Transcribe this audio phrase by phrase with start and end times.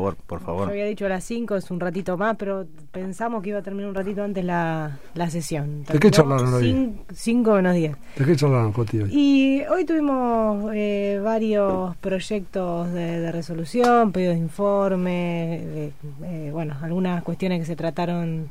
[0.00, 0.66] favor, por favor.
[0.66, 3.62] Yo había dicho a las 5, es un ratito más, pero pensamos que iba a
[3.62, 5.84] terminar un ratito antes la, la sesión.
[5.84, 6.92] ¿De qué charlaron hoy?
[7.12, 7.96] 5 menos 10.
[8.16, 9.10] ¿De qué charlaron, Coti, hoy?
[9.12, 15.92] Y hoy tuvimos eh, varios proyectos de, de, resolución, pedidos de informe, de,
[16.24, 18.48] eh, bueno, algunas cuestiones que se trataron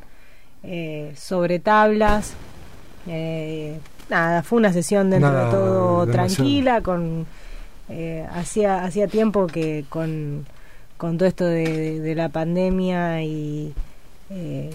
[0.64, 2.34] eh, sobre tablas.
[3.08, 3.80] Eh,
[4.10, 6.12] nada, fue una sesión dentro Nada de todo demasiado.
[6.36, 7.26] tranquila, con
[7.90, 10.46] eh, hacía hacía tiempo que con,
[11.00, 13.74] con todo esto de, de- de la pandemia y
[14.32, 14.70] eh,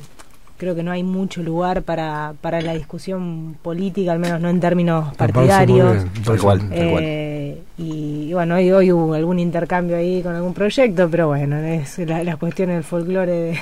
[0.56, 4.58] creo que no hay mucho lugar para, para la discusión política, al menos no en
[4.58, 6.04] términos partidarios.
[6.24, 6.62] Tal cual.
[6.72, 11.58] Eh, y, y bueno, hoy, hoy hubo algún intercambio ahí con algún proyecto, pero bueno,
[11.58, 13.58] es la, las cuestiones del folclore de-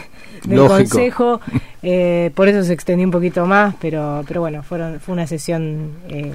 [0.47, 0.75] del Lógico.
[0.79, 1.41] consejo,
[1.83, 5.91] eh, por eso se extendió un poquito más, pero pero bueno, fueron fue una sesión
[6.09, 6.33] eh,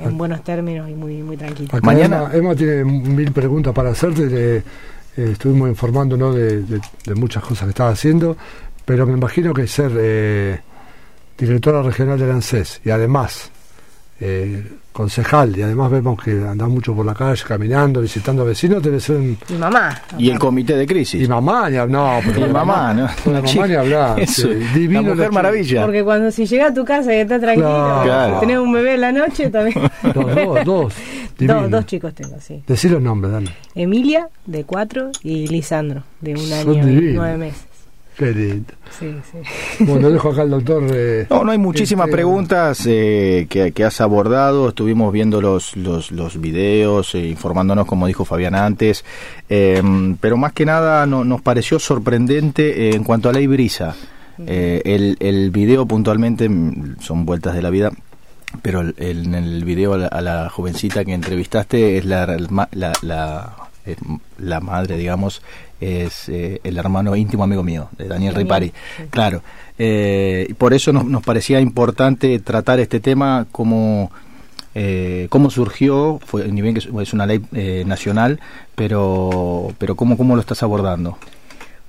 [0.00, 1.70] en buenos términos y muy muy tranquila.
[1.82, 4.26] Mañana- Emma, Emma tiene mil preguntas para hacerte.
[4.26, 4.62] de-
[5.18, 8.36] eh, estuvimos informándonos de, de- muchas cosas que estás haciendo,
[8.84, 10.60] pero me imagino que ser eh,
[11.36, 13.50] directora regional del ANSES y además
[14.20, 14.64] eh,
[14.98, 19.14] concejal, y además vemos que andás mucho por la calle caminando, visitando vecinos, debe ser
[19.16, 19.38] un.
[19.48, 19.96] Y mamá.
[20.18, 21.22] Y el comité de crisis.
[21.22, 23.02] Y mamá, hab- no, pero Y mamá, ¿no?
[23.32, 24.18] La mamá ni hablar.
[24.20, 25.82] Eso, sí, divino la mujer maravilla.
[25.84, 28.40] Porque cuando si llega a tu casa y estás tranquilo, Claro.
[28.40, 29.80] tenés un bebé en la noche también.
[30.02, 30.94] Dos, dos, dos.
[31.38, 32.60] dos, dos chicos tengo, sí.
[32.66, 33.50] Decí los nombres, dale.
[33.76, 37.14] Emilia, de cuatro, y Lisandro, de un Son año y divinos.
[37.14, 37.67] nueve meses.
[38.18, 38.72] Qué lindo.
[38.98, 39.84] Sí, sí.
[39.84, 40.82] Bueno, dejo acá al doctor.
[40.92, 44.70] eh, No, no hay muchísimas este, preguntas eh, que, que has abordado.
[44.70, 49.04] Estuvimos viendo los, los, los videos, eh, informándonos, como dijo Fabián antes.
[49.48, 49.80] Eh,
[50.20, 53.94] pero más que nada no- nos pareció sorprendente eh, en cuanto a Ley Brisa.
[54.44, 57.92] Eh, el, el video puntualmente mm, son vueltas de la vida.
[58.62, 62.26] Pero el- en el video a la, a la jovencita que entrevistaste es la,
[62.72, 63.56] la, la,
[64.38, 65.40] la madre, digamos,
[65.80, 68.72] es eh, el hermano íntimo amigo mío, de Daniel Ripari.
[68.96, 69.04] sí.
[69.10, 69.42] Claro,
[69.78, 74.10] eh, y por eso nos, nos parecía importante tratar este tema como
[74.74, 78.38] eh, cómo surgió, fue, ni bien que es- una ley eh, nacional,
[78.74, 81.16] pero pero cómo, cómo lo estás abordando.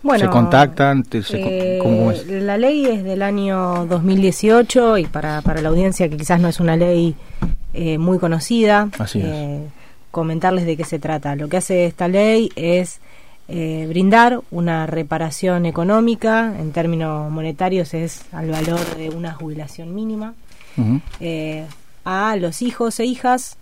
[0.01, 1.03] Bueno, ¿Se contactan?
[1.11, 2.25] Se eh, cómo- cómo es?
[2.27, 6.59] La ley es del año 2018 y para, para la audiencia que quizás no es
[6.59, 7.15] una ley
[7.73, 9.25] eh, muy conocida, Así es.
[9.25, 9.59] eh,
[10.11, 11.35] comentarles de qué se trata.
[11.35, 13.01] Lo que hace esta ley es
[13.51, 20.35] eh, brindar una reparación económica, en términos monetarios es al valor de una jubilación mínima,
[21.19, 21.65] eh,
[22.05, 23.57] a los hijos e hijas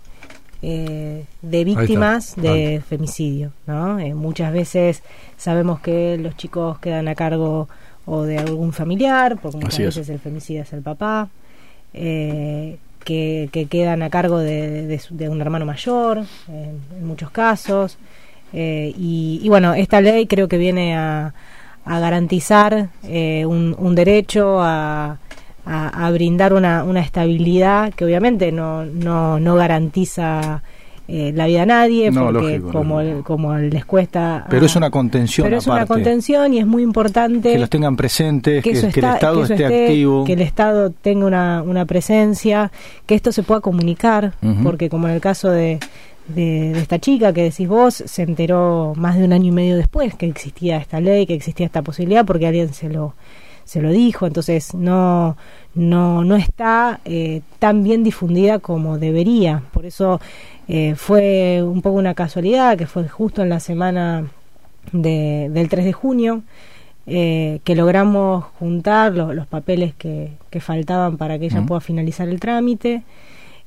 [0.60, 3.52] eh, de víctimas de femicidio.
[3.66, 3.98] ¿no?
[3.98, 5.02] Eh, muchas veces
[5.38, 7.68] sabemos que los chicos quedan a cargo
[8.04, 9.96] o de algún familiar, porque muchas Así es.
[9.96, 11.28] veces el femicida es el papá,
[11.92, 12.78] que,
[13.50, 17.96] que quedan a cargo de, de un hermano mayor, en, en muchos casos.
[18.52, 21.34] Eh, y, y bueno, esta ley creo que viene a,
[21.84, 25.18] a garantizar eh, un, un derecho a,
[25.66, 30.62] a, a brindar una, una estabilidad que obviamente no, no, no garantiza
[31.10, 33.22] eh, la vida a nadie, No, porque lógico, como, lógico.
[33.24, 34.44] como les cuesta...
[34.50, 37.70] Pero a- es una contención pero es una contención y es muy importante que los
[37.70, 40.24] tengan presentes, que, el Estado que esté, activo.
[40.24, 42.70] que el Estado tenga una, una presencia,
[43.06, 44.32] que esto se pueda comunicar,
[44.62, 45.78] porque como en el caso de,
[46.28, 49.76] de, de esta chica que decís vos, se enteró más de un año y medio
[49.76, 53.14] después que existía esta ley, que existía esta posibilidad, porque alguien se lo
[53.64, 55.36] se lo dijo, entonces no
[55.74, 60.20] no no está eh, tan bien difundida como debería, por eso
[60.68, 64.24] eh, fue un poco una casualidad que fue justo en la semana
[64.92, 66.42] de- del 3 de junio
[67.06, 72.28] eh, que logramos juntar lo- los papeles que, que faltaban para que ella pueda finalizar
[72.28, 73.02] el trámite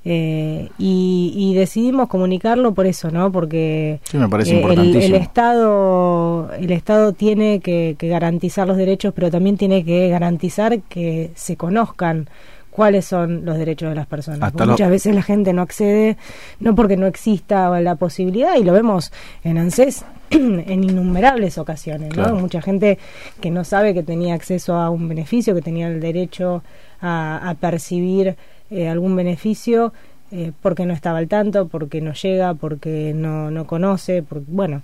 [0.03, 3.31] eh, y, y decidimos comunicarlo por eso, ¿no?
[3.31, 8.77] Porque Sí, me parece eh, el, el Estado el Estado tiene que, que garantizar los
[8.77, 12.27] derechos, pero también tiene que garantizar que se conozcan
[12.71, 14.39] cuáles son los derechos de las personas.
[14.39, 16.17] Lo- Muchas veces la gente no accede,
[16.59, 19.11] no porque no exista la posibilidad, y lo vemos
[19.43, 22.15] en ANSES en innumerables ocasiones.
[22.33, 22.97] Mucha gente
[23.41, 26.63] que no sabe que tenía acceso a un beneficio, que tenía el derecho
[27.01, 28.35] a, a percibir
[28.71, 29.93] eh, algún beneficio,
[30.31, 34.81] eh, porque no estaba al tanto, porque no llega, porque no, no conoce, por- bueno,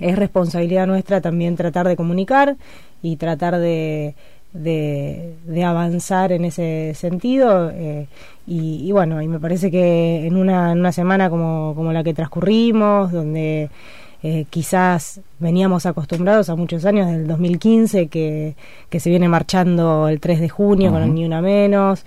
[0.00, 2.56] es responsabilidad nuestra también tratar de comunicar
[3.02, 4.14] y tratar de,
[4.52, 7.70] de, de avanzar en ese sentido.
[7.74, 8.06] eh,
[8.46, 12.02] y, y bueno, y me parece que en una, en una semana como, como la
[12.04, 13.70] que transcurrimos, donde
[14.22, 18.54] eh, quizás veníamos acostumbrados a muchos años del 2015 que,
[18.88, 21.14] que se viene marchando el 3 de junio con el.
[21.14, 22.04] Ni Una Menos,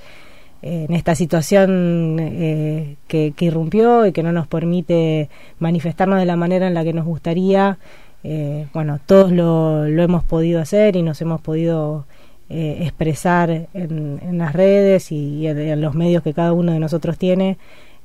[0.63, 5.29] en esta situación eh, que, irrumpió y que no nos permite
[5.59, 7.77] manifestarnos de la manera en la que nos gustaría,
[8.23, 12.05] eh, bueno, todos lo, lo, hemos podido hacer y nos hemos podido
[12.49, 17.17] eh, expresar en, en, las redes y, en, los medios que cada uno de nosotros
[17.17, 17.57] tiene.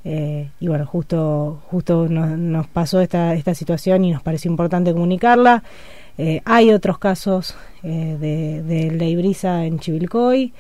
[0.05, 4.93] Eh, y bueno, justo, justo nos, nos, pasó esta, esta situación y nos pareció importante
[4.93, 5.63] comunicarla.
[6.17, 10.53] Eh, hay otros casos de, de ley brisa en Chivilcoy.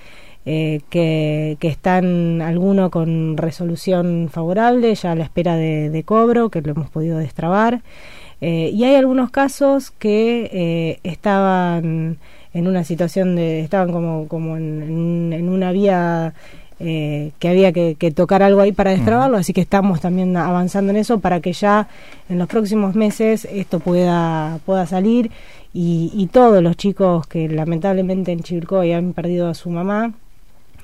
[0.46, 6.49] Eh, que, que, están alguno con resolución favorable, ya a la espera de, de cobro,
[6.49, 7.82] que lo hemos podido destrabar.
[8.40, 12.19] Eh, y hay algunos casos que eh, estaban
[12.55, 16.35] en una situación de, estaban como, como en, en, una vía
[16.79, 20.90] eh, que había que, que, tocar algo ahí para destrabarlo, así que estamos también avanzando
[20.90, 21.88] en eso para que ya
[22.29, 25.32] en los próximos meses esto pueda, pueda salir
[25.75, 30.12] y, y todos los chicos que lamentablemente en Chivilcoy han perdido a su mamá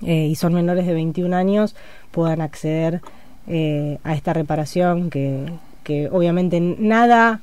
[0.05, 1.75] eh, y son menores de 21 años
[2.11, 3.01] puedan acceder
[3.47, 5.45] eh, a esta reparación que,
[5.83, 7.41] que obviamente nada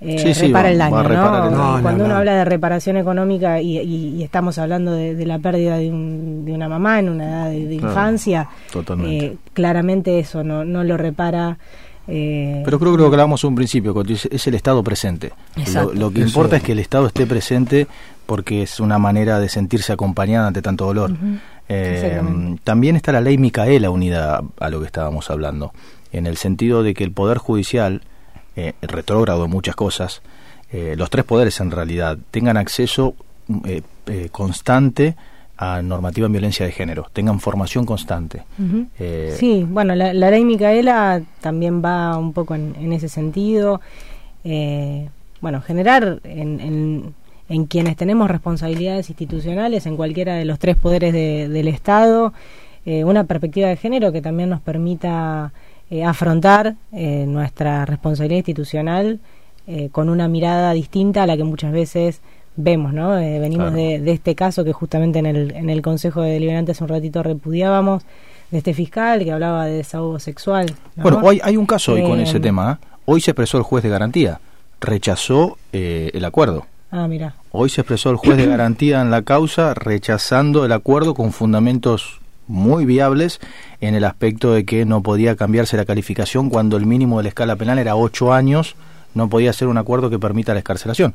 [0.00, 1.10] eh, sí, repara el daño, Cuando
[1.50, 2.16] no, uno no.
[2.16, 6.44] habla de reparación económica y, y- y estamos hablando de, de la pérdida de, un-
[6.44, 9.26] de una mamá en una edad de, de Claro, infancia, totalmente.
[9.26, 11.58] eh, claramente eso no, no lo repara.
[12.08, 13.94] eh, Pero creo, creo que hablábamos un principio,
[14.30, 15.32] es el Estado presente.
[15.72, 16.28] Lo, lo que Eso.
[16.28, 17.86] importa es que el Estado esté presente
[18.26, 21.12] porque es una manera de sentirse acompañada ante tanto dolor.
[21.68, 22.20] Eh,
[22.62, 25.72] también está la ley Micaela unida a lo que estábamos hablando,
[26.12, 28.02] en el sentido de que el Poder Judicial,
[28.56, 30.22] eh, retrógrado en muchas cosas,
[30.70, 33.14] eh, los tres poderes en realidad, tengan acceso
[34.32, 35.16] constante
[35.56, 38.42] a normativa en violencia de género, tengan formación constante.
[38.98, 43.80] Eh, Sí, bueno, la, la ley Micaela también va un poco en, en ese sentido.
[44.42, 45.08] Eh,
[45.40, 47.14] bueno, generar en, en,
[47.48, 52.32] en quienes tenemos responsabilidades institucionales, en cualquiera de los tres poderes de- del Estado,
[52.86, 55.52] eh, una perspectiva de género que también nos permita
[55.90, 59.20] eh, afrontar eh, nuestra responsabilidad institucional
[59.66, 62.20] eh, con una mirada distinta a la que muchas veces
[62.56, 63.10] vemos, ¿no?
[63.16, 63.76] Venimos Claro.
[63.76, 66.88] de, de este caso que justamente en el, en el Consejo de Deliberantes hace un
[66.88, 68.02] ratito repudiábamos,
[68.50, 70.66] de este fiscal que hablaba de desahogo sexual.
[70.96, 71.02] ¿no?
[71.02, 72.78] Bueno, hoy hay un caso hoy con ese tema.
[73.06, 74.40] Hoy se expresó el juez de garantía,
[74.80, 76.66] rechazó eh, el acuerdo.
[76.96, 77.34] Ah, mira.
[77.50, 82.20] Hoy se expresó el juez de garantía en la causa rechazando el acuerdo con fundamentos
[82.46, 83.40] muy viables
[83.80, 87.28] en el aspecto de que no podía cambiarse la calificación cuando el mínimo de la
[87.30, 88.76] escala penal era ocho años,
[89.14, 91.14] no podía ser un acuerdo que permita la escarcelación.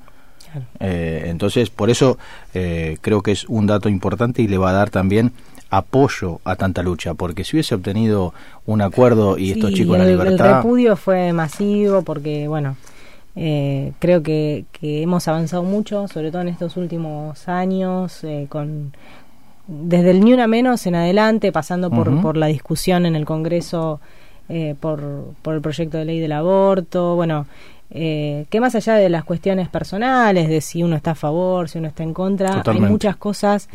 [0.52, 0.66] Claro.
[0.82, 2.18] Eh, entonces, por eso
[2.54, 5.32] eh, creo que es un dato importante y le va a dar también
[5.70, 8.34] apoyo a tanta lucha, porque si hubiese obtenido
[8.66, 10.58] un acuerdo y estos Sí, chicos la el, el libertad...
[10.58, 12.76] repudio fue masivo porque, bueno,
[13.42, 18.92] eh, creo que, que hemos avanzado mucho, sobre todo en estos últimos años, eh, con
[19.66, 24.02] desde el ni una menos en adelante, pasando por, por la discusión en el Congreso
[24.50, 27.46] eh, por, por el proyecto de ley del aborto, bueno,
[27.92, 31.78] eh, que más allá de las cuestiones personales, de si uno está a favor, si
[31.78, 32.88] uno está en contra, Totalmente.
[32.88, 33.70] hay muchas cosas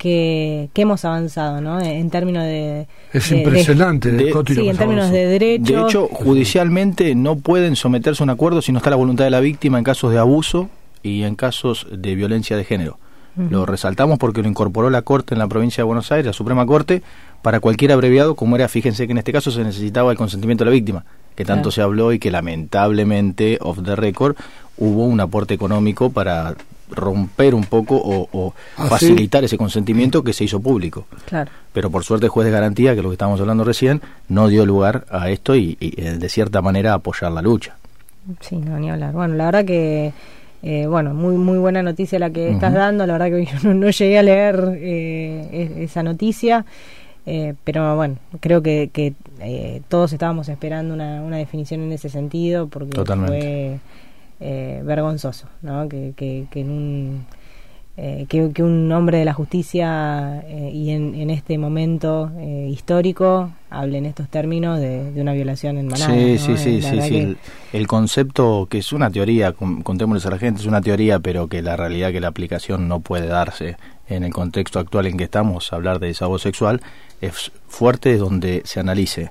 [0.00, 1.78] que, que hemos avanzado, ¿no?
[1.78, 2.86] En términos de...
[3.12, 5.68] Es de- de- impresionante de- lo Sí, en términos de derechos.
[5.68, 9.30] De hecho, judicialmente no pueden someterse a un acuerdo si no está la voluntad de
[9.30, 10.70] la víctima en casos de abuso
[11.02, 12.98] y en casos de violencia de género.
[13.36, 16.66] Lo resaltamos porque lo incorporó la Corte en la provincia de Buenos Aires, la Suprema
[16.66, 17.02] Corte,
[17.42, 20.70] para cualquier abreviado, como era, fíjense que en este caso se necesitaba el consentimiento de
[20.70, 21.04] la víctima,
[21.36, 21.70] que tanto Claro.
[21.70, 24.36] se habló y que lamentablemente, off the record,
[24.78, 26.54] hubo un aporte económico para
[26.90, 28.88] romper un poco o, o Ah, ¿sí?
[28.90, 31.50] facilitar ese consentimiento que se hizo público Claro.
[31.72, 34.48] pero por suerte el juez de garantía, que es lo que estábamos hablando recién, no
[34.48, 37.76] dio lugar a esto y, y, eh, de cierta manera apoyar la lucha.
[38.40, 39.12] Sí, no, ni hablar.
[39.12, 40.12] Bueno, la verdad que,
[40.62, 42.78] eh, bueno, muy muy buena noticia la que estás Ujú.
[42.78, 43.06] dando.
[43.06, 46.64] La verdad que yo no, no llegué a leer eh, esa noticia,
[47.26, 52.08] eh, pero bueno, creo que, que eh, todos estábamos esperando una, una definición en ese
[52.10, 53.38] sentido porque Totalmente.
[53.38, 53.78] fue
[54.40, 55.88] eh, vergonzoso, ¿no?
[55.88, 57.26] Que, que, que en un
[57.96, 62.68] eh, que, que un hombre de la justicia eh, y en, en este momento eh,
[62.70, 66.14] histórico hable en estos términos de, de una violación en manada.
[66.14, 66.38] sí, ¿no?
[66.38, 67.16] sí, sí, sí, sí.
[67.18, 67.36] El,
[67.74, 71.48] el concepto que es una teoría, con- contémosles a la gente, es una teoría, pero
[71.48, 73.76] que la realidad que la aplicación no puede darse
[74.08, 76.80] en el contexto actual en que estamos, hablar de desahogo sexual,
[77.20, 79.30] es fuerte donde se analice.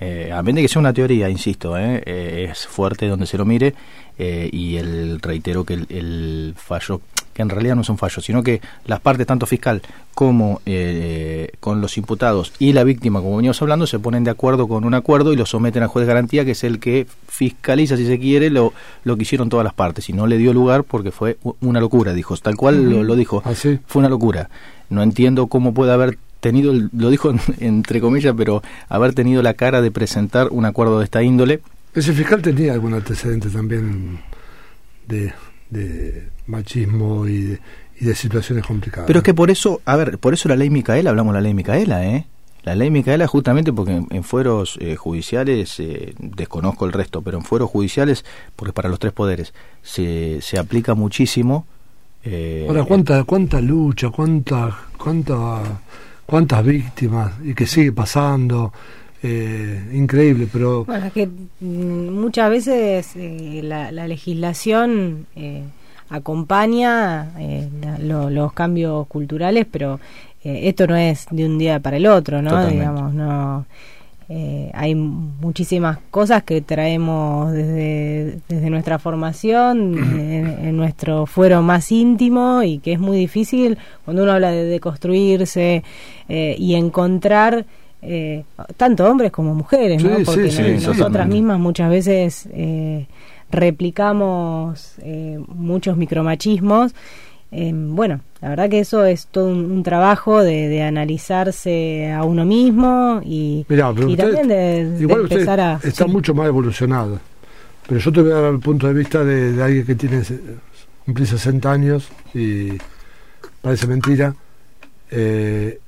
[0.00, 3.36] Eh, a menos de que sea una teoría, insisto, eh, eh, es fuerte donde se
[3.36, 3.74] lo mire
[4.16, 7.00] eh, y el reitero que el, el fallo,
[7.34, 9.82] que en realidad no es un fallo, sino que las partes, tanto fiscal
[10.14, 14.68] como eh, con los imputados y la víctima, como veníamos hablando, se ponen de acuerdo
[14.68, 17.96] con un acuerdo y lo someten al juez de garantía, que es el que fiscaliza,
[17.96, 20.08] si se quiere, lo, lo que hicieron todas las partes.
[20.08, 23.42] Y no le dio lugar porque fue una locura, dijo, tal cual lo, lo dijo,
[23.44, 23.78] Así.
[23.86, 24.48] fue una locura.
[24.90, 29.54] No entiendo cómo puede haber tenido, lo dijo en- entre comillas, pero haber tenido la
[29.54, 31.60] cara de presentar un acuerdo de esta índole.
[31.94, 34.18] Ese fiscal tenía algún antecedente también
[35.06, 35.32] de,
[35.70, 37.58] de machismo y de,
[38.00, 39.06] y de situaciones complicadas.
[39.06, 41.42] Pero es que por eso, a ver, por eso la ley Micaela, hablamos de la
[41.42, 42.26] ley Micaela, ¿eh?
[42.64, 47.44] La ley Micaela justamente porque en, fueros eh, judiciales, eh, desconozco el resto, pero en
[47.44, 48.24] fueros judiciales,
[48.56, 51.66] porque para los tres poderes, se, se aplica muchísimo.
[52.24, 55.80] Eh, Ahora, ¿cuánta, cuánta lucha, cuánta, cuánta,
[56.28, 58.72] cuántas víctimas y que sigue pasando?
[59.22, 60.84] Eh, increíble, pero...
[60.84, 65.64] Bueno, es que mm, muchas veces eh, la, la, legislación eh,
[66.10, 67.68] acompaña eh,
[68.00, 69.98] los cambios culturales, pero
[70.44, 72.66] eh, esto no es de un día para el otro, ¿no?
[72.66, 73.66] Digamos, no.
[74.30, 82.62] Eh, hay muchísimas cosas que traemos desde, desde nuestra formación, en, nuestro fuero más íntimo
[82.62, 85.82] y que es muy difícil cuando uno habla de deconstruirse
[86.28, 87.64] y encontrar
[88.76, 90.10] tanto hombres como mujeres, ¿no?
[90.24, 92.48] Porque nosotras mismas muchas veces
[93.50, 96.94] replicamos eh, muchos micromachismos.
[97.50, 103.20] Eh, bueno, la verdad que eso es todo un, trabajo de, analizarse a uno mismo
[103.24, 105.80] y, también de, empezar a...
[105.82, 107.18] Está mucho más evolucionado.
[107.86, 110.22] Pero yo te voy a dar el punto de vista de, alguien que tiene
[111.06, 112.72] cumplí 60 años y
[113.62, 114.34] parece mentira.
[115.10, 115.80] Eh,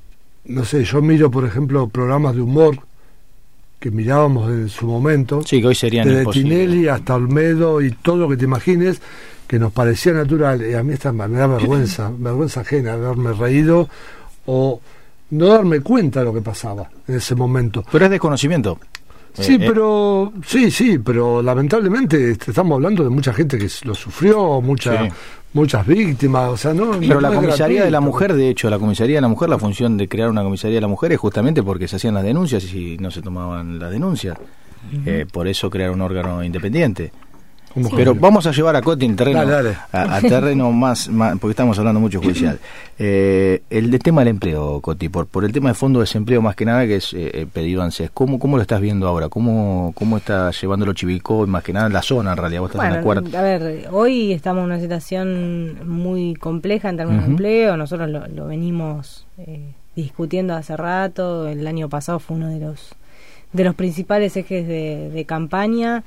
[0.47, 2.79] no sé, yo miro, por ejemplo, programas de humor
[3.79, 8.17] que mirábamos en su momento, sí, que hoy serían desde Tinelli hasta Olmedo y todo
[8.17, 9.00] lo que te imagines,
[9.50, 13.88] que nos parecía natural, y a mí esta me da vergüenza, vergüenza ajena haberme reído
[14.47, 14.80] o
[15.30, 17.83] no darme cuenta de lo que pasaba en ese momento.
[17.90, 18.78] Pero es desconocimiento.
[19.33, 19.64] Sí, eh, eh.
[19.66, 25.09] pero sí, sí, pero lamentablemente estamos hablando de mucha gente que lo sufrió, mucha
[25.52, 26.92] muchas víctimas, o sea, no.
[27.00, 29.97] Pero la comisaría de la mujer, de hecho, la comisaría de la mujer, la función
[29.97, 32.99] de crear una comisaría de la mujer es justamente porque se hacían las denuncias y
[32.99, 34.38] no se tomaban las denuncias.
[35.04, 37.11] Eh, por eso crear un órgano independiente.
[37.95, 39.41] Pero vamos a llevar a Coti en terreno,
[39.93, 41.09] A, terreno más,
[41.41, 42.59] porque estamos hablando mucho judicial.
[42.99, 46.43] Eh, el de tema del empleo, Coti, por, por el tema de fondo de desempleo
[46.43, 49.29] más que nada, que es eh, pedido ANSES, ¿cómo, ¿cómo lo estás viendo ahora?
[49.29, 52.61] ¿Cómo, cómo está llevándolo Chivilcoy, más que nada en la zona en realidad?
[52.62, 57.31] ¿Vos estás bueno, A ver, hoy estamos en una situación muy compleja en términos de
[57.31, 62.95] empleo, nosotros lo, venimos eh, discutiendo hace rato, el año pasado fue uno de los,
[63.53, 66.03] de los principales ejes de, de campaña.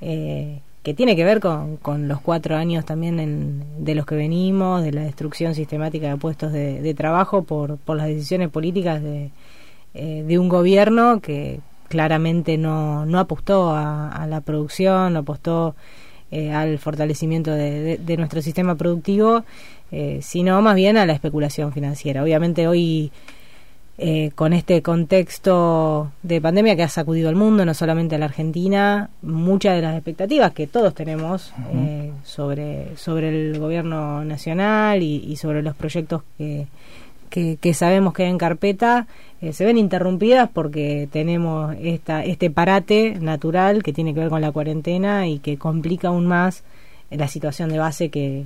[0.00, 4.82] Eh, que tiene que ver con, con los cuatro años también de los que venimos,
[4.82, 9.30] de la destrucción sistemática de puestos de, trabajo por, por las decisiones políticas de,
[9.92, 15.76] eh, de un gobierno que claramente no, no apostó a, la producción, no apostó
[16.30, 19.44] eh, al fortalecimiento de, nuestro sistema productivo,
[19.92, 22.22] eh, sino más bien a la especulación financiera.
[22.22, 23.12] Obviamente hoy
[24.00, 28.26] eh, con este contexto de pandemia que ha sacudido al mundo, no solamente a la
[28.26, 35.34] Argentina, muchas de las expectativas que todos tenemos eh, sobre, sobre el gobierno nacional y,
[35.34, 36.68] sobre los proyectos que,
[37.28, 39.08] que, sabemos que hay en carpeta
[39.40, 44.40] eh, se ven interrumpidas porque tenemos esta, este parate natural que tiene que ver con
[44.40, 46.62] la cuarentena y que complica aún más
[47.10, 48.44] la situación de base que,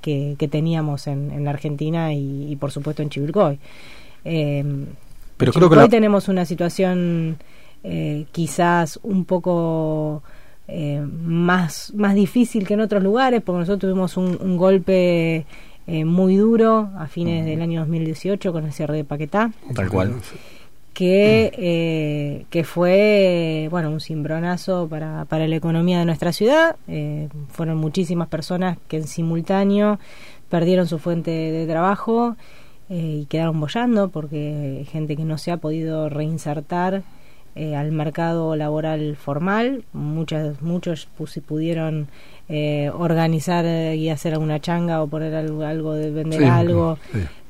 [0.00, 3.58] que, teníamos en, en, la Argentina y, y por supuesto en Chivilcoy.
[4.24, 4.64] Eh,
[5.36, 7.36] Pero creo que hoy tenemos una situación
[7.82, 10.22] eh, quizás un poco
[10.66, 15.44] eh, más, más difícil que en otros lugares, porque nosotros tuvimos un, golpe
[15.86, 19.52] eh, muy duro a fines del año 2018 con el cierre de Paquetá.
[19.74, 20.14] Tal cual.
[20.94, 26.76] Que, eh, que fue bueno un cimbronazo para, para la economía de nuestra ciudad.
[27.48, 29.98] fueron muchísimas personas que en simultáneo
[30.48, 32.36] perdieron su fuente de trabajo
[32.94, 37.02] eh, y quedaron bollando porque gente que no se ha podido reinsertar
[37.56, 41.08] eh, al mercado laboral formal, muchas, muchos
[41.44, 42.06] pudieron
[42.48, 43.64] eh, organizar
[43.96, 46.96] y hacer alguna changa o poner algo, algo de vender algo.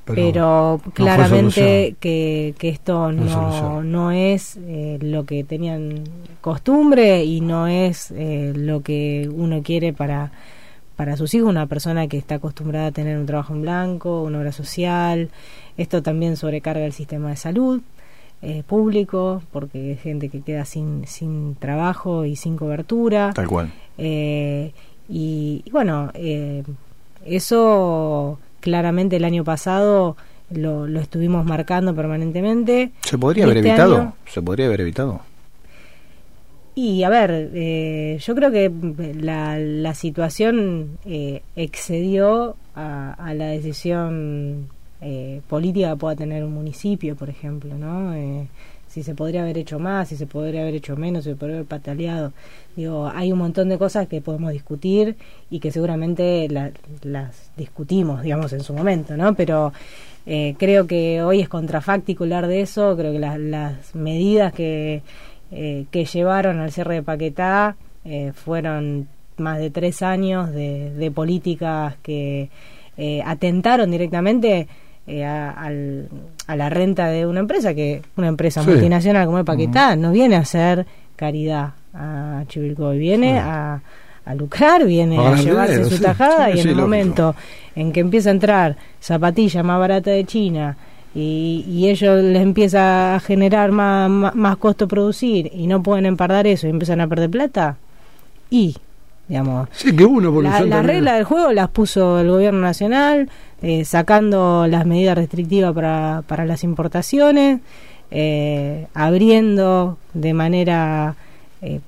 [0.06, 4.58] pero, claramente que, que, esto no, no, es
[5.00, 6.04] lo que tenían
[6.40, 10.32] costumbre y no es lo que uno quiere para
[10.96, 14.38] para sus hijos, una persona que está acostumbrada a tener un trabajo en blanco, una
[14.38, 15.28] obra social.
[15.76, 17.82] Esto también sobrecarga el sistema de salud
[18.42, 23.32] eh, público, porque hay gente que queda sin, sin trabajo y sin cobertura.
[23.34, 23.72] Tal cual.
[23.98, 24.72] Eh,
[25.08, 26.62] y, bueno, eh,
[27.24, 30.16] eso claramente el año pasado
[30.50, 32.92] lo, lo estuvimos marcando permanentemente.
[33.00, 34.12] ¿Se podría haber este evitado?
[34.26, 35.22] ¿Se podría haber evitado?
[36.74, 38.70] Y a ver, eh, yo creo que
[39.20, 44.68] la, la situación eh, excedió a, la decisión
[45.00, 48.12] eh, política que pueda tener un municipio, por ejemplo, ¿no?
[48.94, 51.56] si se podría haber hecho más, si se podría haber hecho menos, si se podría
[51.56, 52.32] haber pataleado.
[52.76, 55.16] Digo, hay un montón de cosas que podemos discutir
[55.50, 56.48] y que seguramente
[57.02, 59.34] las discutimos, digamos, en su momento, ¿no?
[59.34, 59.72] Pero
[60.26, 65.02] eh, creo que hoy es contrafáctico hablar de eso, creo que las medidas que,
[65.50, 71.10] eh, que llevaron al cierre de Paquetá eh, fueron más de tres años de, de
[71.10, 72.50] políticas que
[73.24, 74.68] atentaron directamente
[75.08, 75.68] a,
[76.54, 80.40] la renta de una empresa, que una empresa multinacional como el Paquetá no viene a
[80.40, 80.86] hacer
[81.16, 83.82] caridad a Chivilcoy, viene a
[84.24, 87.34] a lucrar, viene a, llevarse su tajada y en el momento
[87.74, 90.76] en que empieza a entrar zapatilla más barata de China
[91.14, 96.46] y, y ellos les empieza a generar más, más, costo producir y no pueden empardar
[96.46, 97.76] eso y empiezan a perder plata,
[98.50, 98.76] y
[99.28, 103.30] digamos sí, que uno la, la regla del juego las puso el gobierno nacional
[103.62, 107.60] eh, sacando las medidas restrictivas para, para las importaciones
[108.10, 111.16] eh, abriendo de manera
[111.62, 111.80] eh,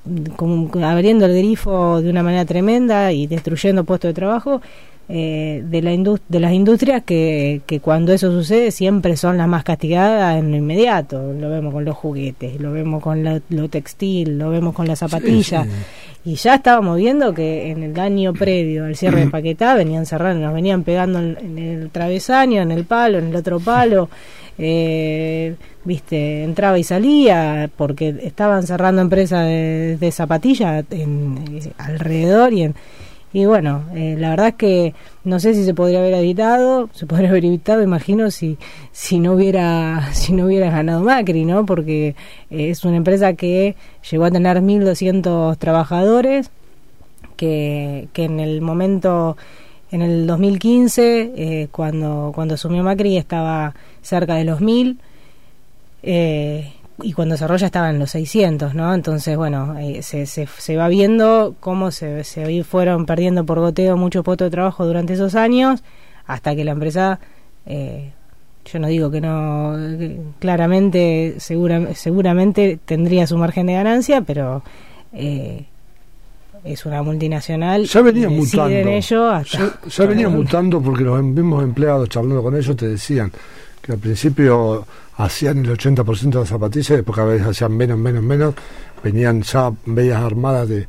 [0.83, 4.62] abriendo el grifo de una manera tremenda y destruyendo puestos de trabajo
[5.09, 5.91] eh, de, la
[6.29, 10.57] de las industrias que, que cuando eso sucede siempre son las más castigadas en lo
[10.57, 11.33] inmediato.
[11.33, 15.67] Lo vemos con los juguetes, lo vemos con lo textil, lo vemos con las zapatillas.
[16.25, 20.45] Y ya estábamos viendo que en el año previo al cierre de Paquetá venían cerrando,
[20.45, 24.09] nos venían pegando en el travesaño, en el palo, en el otro palo
[24.59, 32.63] eh, viste, entraba y salía porque estaban cerrando empresas de, zapatillas en, eh, alrededor y
[32.63, 32.75] en,
[33.37, 37.05] y bueno, eh, la verdad es que no sé si se podría haber editado, se
[37.05, 38.57] podría haber evitado, imagino, si,
[38.93, 41.66] si no hubiera, si no hubiera ganado Macri, ¿no?
[41.66, 42.16] Porque
[42.50, 43.76] eh, es una empresa que
[44.11, 46.50] llegó a tener 1.200 trabajadores,
[47.37, 49.37] que, que en el momento
[49.90, 54.99] en el 2015, eh, cuando, cuando asumió Macri, estaba cerca de los 1000
[56.02, 56.73] eh,
[57.03, 58.95] y cuando cerró ya estaba en los 600, ¿no?
[58.95, 64.23] Entonces, bueno, eh, se, se, va viendo cómo se, se fueron perdiendo por goteo mucho
[64.23, 65.83] puestos de trabajo durante esos años,
[66.26, 67.21] hasta que la empresa,
[67.67, 69.76] yo no digo que no,
[70.39, 74.63] claramente, segura, seguramente tendría su margen de ganancia, pero
[76.67, 77.85] es una multinacional.
[77.85, 78.69] Ya venía mutando.
[78.69, 83.30] Ello ya, venía mutando porque los mismos empleados charlando con ellos te decían
[83.87, 88.23] que al principio hacían el 80% de las zapatillas, después cada vez hacían menos, menos,
[88.23, 88.55] menos.
[89.03, 90.89] Venían ya bellas armadas de,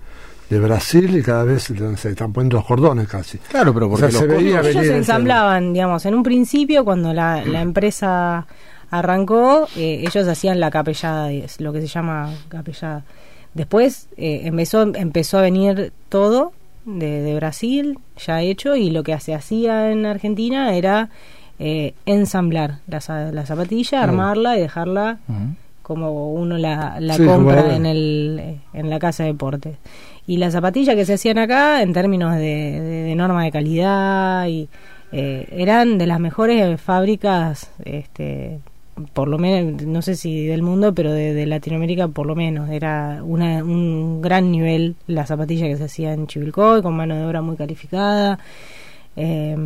[0.49, 3.37] de Brasil y cada vez se están poniendo los cordones casi.
[3.37, 7.61] Claro, pero porque se veía ellos se ensamblaban, digamos, en un principio cuando la, la
[7.61, 8.47] empresa
[8.89, 11.29] arrancó, eh, ellos hacían la capellada,
[11.59, 13.03] lo que se llama capellada
[13.57, 16.53] Después eh, empezó, empezó a venir todo
[16.85, 21.09] de, Brasil, ya hecho, y lo que se hacía en Argentina era
[21.59, 25.19] eh, ensamblar la, la zapatilla, armarla y dejarla
[25.81, 29.77] como uno la, compra en, el, en la casa de deportes.
[30.25, 34.67] Y las zapatillas que se hacían acá, en términos de, de, norma de calidad, y
[35.13, 38.59] eh, eran de las mejores fábricas este,
[39.13, 42.69] por lo menos, no sé si del mundo, pero de, Latinoamérica por lo menos.
[42.69, 47.25] Era una, un gran nivel la zapatilla que se hacía en Chivilcoy, con mano de
[47.25, 48.39] obra muy calificada.
[49.17, 49.57] Eh,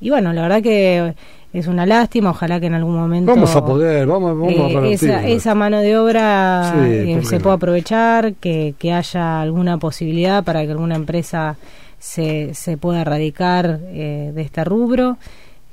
[0.00, 1.14] y bueno, la verdad que
[1.52, 3.32] es una lástima, ojalá que en algún momento...
[3.32, 7.56] Vamos a poder, vamos, vamos a eh, esa, esa, mano de obra eh, se pueda
[7.56, 11.56] aprovechar, que, que haya alguna posibilidad para que alguna empresa
[11.98, 15.18] se, se pueda erradicar de este rubro.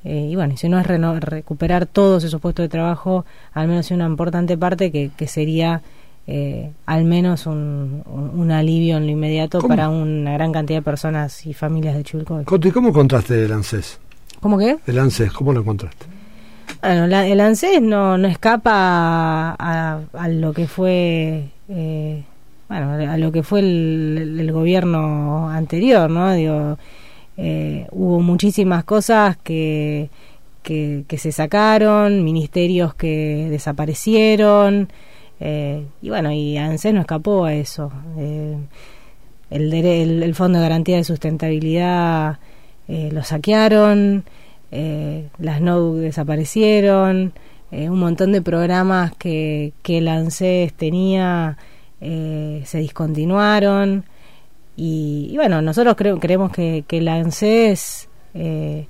[0.03, 4.05] Eh, y bueno, si no es recuperar todos esos puestos de trabajo, al menos una
[4.05, 5.81] importante parte que, que sería
[6.27, 11.45] eh, al menos un, un, alivio en lo inmediato para una gran cantidad de personas
[11.45, 12.41] y familias de Chulco.
[12.41, 13.99] ¿Y cómo encontraste el ANSES?
[14.41, 14.77] ¿Cómo qué?
[14.85, 16.05] El ANSES, ¿cómo lo encontraste?
[16.81, 21.49] Bueno, el ANSES no, no escapa a, a, lo que fue...
[21.69, 22.23] Eh,
[22.67, 26.33] bueno, a lo que fue el, el gobierno anterior, ¿no?
[26.33, 26.77] Digo,
[27.37, 30.09] eh, hubo muchísimas cosas que,
[30.63, 34.89] que, se sacaron, ministerios que desaparecieron,
[35.39, 37.91] eh, y bueno, y ANSES no escapó a eso.
[38.17, 38.57] Eh,
[39.49, 42.39] el, el, Fondo de Garantía de Sustentabilidad
[42.87, 44.23] lo saquearon,
[44.71, 47.33] las NOU desaparecieron,
[47.71, 51.57] un montón de programas que, que el ANSES tenía
[51.99, 54.05] se discontinuaron.
[54.75, 58.87] Y, bueno, nosotros creemos que, que ANSES eh,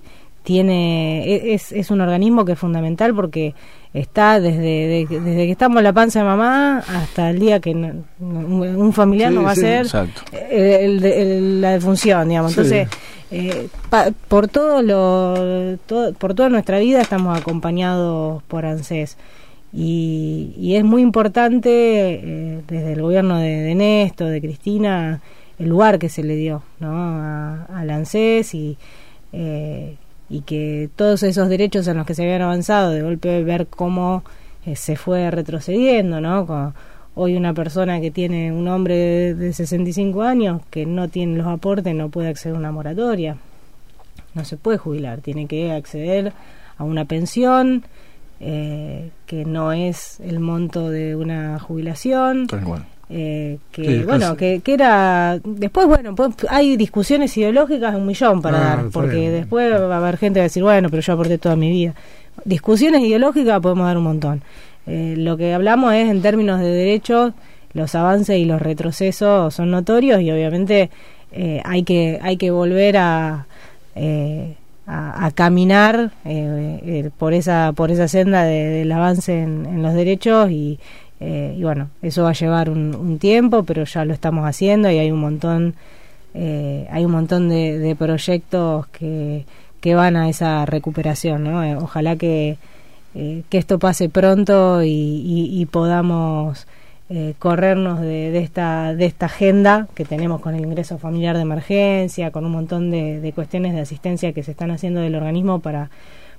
[0.47, 3.53] tiene, e, es, es un organismo que es fundamental porque
[3.93, 8.93] está desde, desde que estamos en la panza de mamá hasta el día que un
[8.93, 9.87] familiar no va a ser
[10.49, 12.53] el, la defunción, digamos.
[12.53, 12.87] Entonces,
[13.29, 13.67] eh,
[14.29, 15.77] por todo lo
[16.17, 19.17] por toda nuestra vida estamos acompañados por ANSES
[19.73, 21.69] Y, es muy importante
[22.23, 25.19] eh, desde el gobierno de, de, Néstor, de Cristina,
[25.59, 26.93] el lugar que se le dio ¿no?
[26.93, 28.77] a, al ANSES y,
[29.33, 29.97] eh,
[30.29, 34.23] y que todos esos derechos en los que se habían avanzado, de golpe ver cómo
[34.65, 36.73] eh, se fue retrocediendo, ¿no?
[37.15, 41.47] hoy una persona que tiene un hombre de, de 65 años que no tiene los
[41.47, 43.37] aportes no puede acceder a una moratoria,
[44.35, 46.33] no se puede jubilar, tiene que acceder
[46.77, 47.83] a una pensión
[48.39, 52.45] eh, que no es el monto de una jubilación.
[53.09, 58.57] Eh, que bueno que, que, era después bueno pues, hay discusiones ideológicas un millón para
[58.57, 61.13] ah, dar porque después va a haber gente que va a decir bueno pero yo
[61.13, 61.93] aporté toda mi vida
[62.43, 64.41] discusiones ideológicas podemos dar un montón.
[64.87, 67.33] Eh, lo que hablamos es en términos de derechos
[67.73, 70.89] los avances y los retrocesos son notorios y obviamente
[71.31, 73.45] eh, hay que hay que volver a
[74.87, 80.79] a, caminar eh, eh, por esa por esa senda del avance en, los derechos y,
[81.19, 84.97] eh, y, bueno eso va a llevar un, tiempo pero ya lo estamos haciendo y
[84.97, 85.75] hay un montón
[86.35, 89.45] hay un montón de, proyectos que,
[89.81, 91.79] que van a esa recuperación ¿no?
[91.79, 92.57] ojalá que
[93.13, 96.67] que esto pase pronto y podamos
[97.09, 102.31] eh, corrernos de, esta, de esta agenda que tenemos con el ingreso familiar de emergencia,
[102.31, 105.89] con un montón de, cuestiones de asistencia que se están haciendo del organismo para,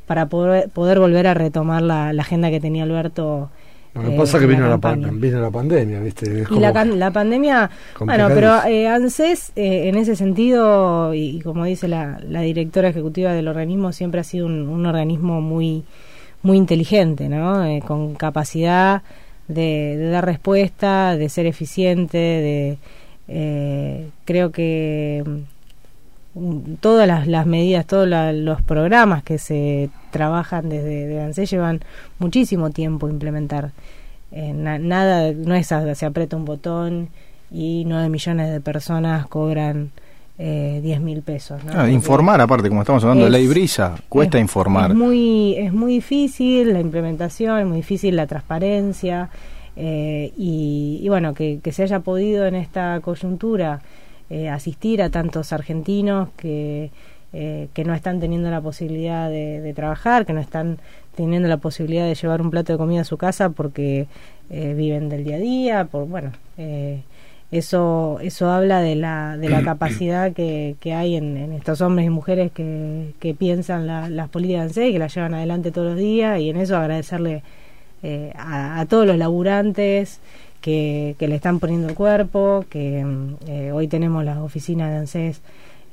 [0.07, 3.49] para poder volver a retomar la, agenda que tenía Alberto.
[3.95, 6.45] Lo que pasa es que vino la, vino la pandemia, ¿viste?
[6.51, 11.89] y la, la, pandemia, bueno, pero eh, ANSES eh, en ese sentido, y, como dice
[11.89, 15.85] la, la, directora ejecutiva del organismo, siempre ha sido un, un organismo muy,
[16.43, 17.65] muy inteligente, ¿no?
[17.65, 19.03] Eh, con capacidad
[19.49, 22.79] de, dar respuesta, de ser eficiente, de
[23.29, 25.25] eh, creo que
[26.81, 31.81] todas las, medidas, todos los programas que se trabajan desde de ANSES llevan
[32.19, 33.71] muchísimo tiempo implementar.
[34.31, 37.09] Eh, nada, no es se aprieta un botón
[37.51, 39.91] y nueve millones de personas cobran
[40.39, 41.61] eh, 10 mil pesos.
[41.75, 44.93] Ah, informar, aparte, como estamos hablando de ley brisa, cuesta informar.
[44.93, 49.31] Es muy, es muy difícil la implementación, es muy difícil la transparencia.
[49.75, 53.81] Eh, y, bueno, que, se haya podido en esta coyuntura
[54.31, 56.91] eh, asistir a tantos argentinos que,
[57.33, 60.79] eh, que no están teniendo la posibilidad de, trabajar, que no están
[61.15, 64.07] teniendo la posibilidad de llevar un plato de comida a su casa porque
[64.51, 66.33] viven del día a día, por bueno
[67.51, 72.11] eso eso habla de la, de la capacidad que, que hay en, estos hombres y
[72.11, 76.41] mujeres que, que piensan las políticas en y que las llevan adelante todos los días
[76.41, 77.43] y en eso agradecerle
[78.03, 80.21] eh, a, todos los laburantes
[80.61, 83.05] que, que, le están poniendo el cuerpo que
[83.47, 85.41] eh, hoy tenemos las oficinas de ANSES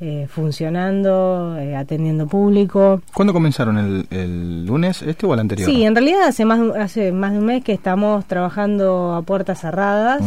[0.01, 3.01] eh, funcionando, atendiendo público.
[3.13, 3.77] ¿Cuándo comenzaron?
[3.77, 5.69] ¿El, ¿El, lunes este o el anterior?
[5.69, 9.61] Sí, en realidad hace más, hace más de un mes que estamos trabajando a puertas
[9.61, 10.21] cerradas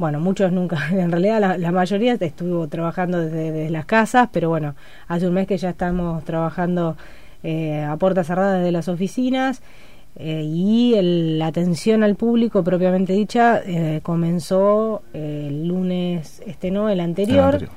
[0.00, 4.74] bueno, muchos nunca, en realidad la, mayoría estuvo trabajando desde, las casas, pero bueno,
[5.06, 6.96] hace un mes que ya estamos trabajando
[7.42, 9.60] eh, a puertas cerradas desde las oficinas
[10.16, 10.94] eh, y
[11.38, 17.68] la atención al público propiamente dicha eh, comenzó el lunes, este no, el anterior.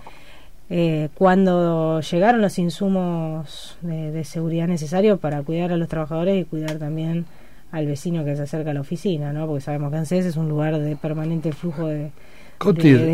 [1.13, 6.79] cuando llegaron los insumos de, de seguridad necesarios para cuidar a los trabajadores y cuidar
[6.79, 7.25] también
[7.73, 9.47] al vecino que se acerca a la oficina, ¿no?
[9.47, 12.11] Porque sabemos que ANSES es un lugar de permanente flujo de,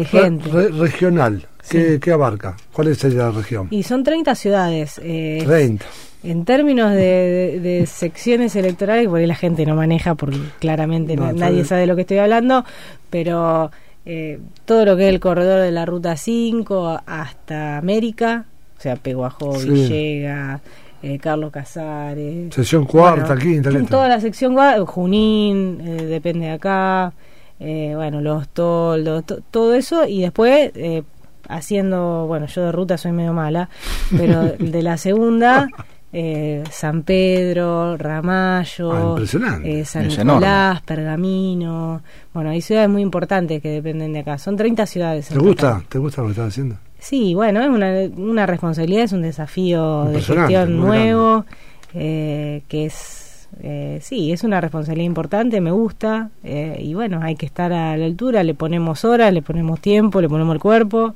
[0.06, 0.70] gente.
[0.70, 2.58] regional, ¿Qué, abarca?
[2.72, 3.68] ¿Cuál es la región?
[3.72, 5.00] Y son 30 ciudades.
[5.04, 5.86] Eh, 30.
[6.24, 11.88] En términos de, secciones electorales, porque la gente no maneja, porque claramente nadie sabe de
[11.88, 12.66] lo que estoy hablando,
[13.10, 13.72] pero
[14.06, 18.46] eh, todo lo que es el corredor de la Ruta 5 hasta América,
[18.78, 20.62] o sea, Peguajo, Villegas,
[21.02, 22.54] eh, Carlos Casares.
[22.54, 27.14] Sección cuarta, quinta, Toda la sección cuarta, Junín, eh, depende de acá,
[27.60, 30.72] eh, bueno, los toldos, todo eso, y después
[31.48, 33.70] haciendo, bueno, yo de ruta soy medio mala,
[34.16, 35.68] pero de la segunda,
[36.72, 39.22] San Pedro, Ramallo, ah,
[39.84, 42.02] San Nicolás, Pergamino,
[42.34, 45.28] bueno, hay ciudades muy importantes que dependen de acá, son 30 ciudades.
[45.28, 45.84] ¿Te gusta?
[45.90, 46.78] ¿Te gusta lo que estás haciendo?
[47.00, 51.46] Sí, bueno, es una, una responsabilidad, es un desafío de gestión nuevo,
[51.94, 53.29] eh, que es,
[53.62, 57.98] eh, sí, es una responsabilidad importante, me gusta, eh, y bueno, hay que estar a
[57.98, 61.16] la altura, le ponemos horas, le ponemos tiempo, le ponemos el cuerpo,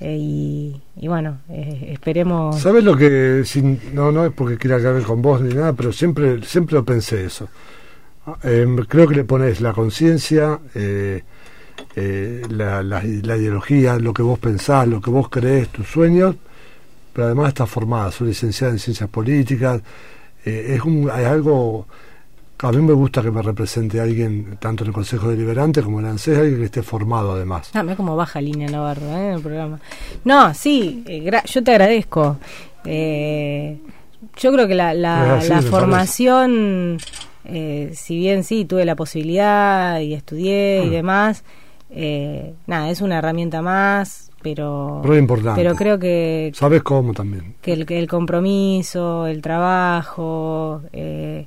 [0.00, 2.60] y, y, bueno, esperemos...
[2.60, 3.42] ¿Sabes lo que,
[3.94, 7.24] no, no es porque quiera hablar con vos ni nada, pero siempre, siempre lo pensé
[7.24, 7.48] eso.
[8.26, 10.58] Ah, creo que le pones la conciencia...
[10.74, 11.22] Eh,
[11.96, 16.34] eh, la, la, ideología, lo que vos pensás, lo que vos crees, tus sueños,
[17.12, 19.80] pero además está formada, soy licenciada en ciencias políticas,
[20.44, 21.86] eh, es, un, hay algo
[22.58, 26.06] A mí me gusta que me represente alguien, tanto en el Consejo Deliberante como en
[26.06, 27.70] ANSES, alguien que esté formado además.
[27.74, 29.28] Ah, mira cómo baja línea Navarro ¿eh?
[29.28, 29.80] en el programa.
[30.24, 32.38] No, sí, eh, yo te agradezco.
[32.84, 33.78] Eh,
[34.36, 36.98] yo creo que la, la, la formación,
[37.44, 40.90] eh, si bien sí, tuve la posibilidad y estudié y ah.
[40.90, 41.44] demás,
[41.90, 45.60] eh, nada, es una herramienta más, pero, importante.
[45.60, 46.52] pero creo que...
[46.54, 47.56] ¿Sabes cómo también?
[47.62, 50.82] Que el, el compromiso, el trabajo...
[50.92, 51.46] Eh,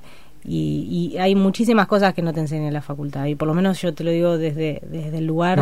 [0.49, 3.81] y, hay muchísimas cosas que no te enseña en la facultad y por lo menos
[3.81, 5.60] yo te lo digo desde, desde el lugar